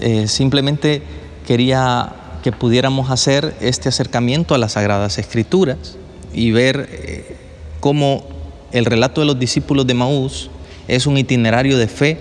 eh, 0.01 0.27
simplemente 0.27 1.03
quería 1.45 2.13
que 2.41 2.51
pudiéramos 2.51 3.11
hacer 3.11 3.55
este 3.61 3.89
acercamiento 3.89 4.55
a 4.55 4.57
las 4.57 4.71
Sagradas 4.71 5.19
Escrituras 5.19 5.97
y 6.33 6.49
ver 6.51 6.89
eh, 6.91 7.37
cómo 7.79 8.23
el 8.71 8.85
relato 8.85 9.21
de 9.21 9.27
los 9.27 9.37
discípulos 9.37 9.85
de 9.85 9.93
Maús 9.93 10.49
es 10.87 11.05
un 11.05 11.15
itinerario 11.15 11.77
de 11.77 11.87
fe 11.87 12.19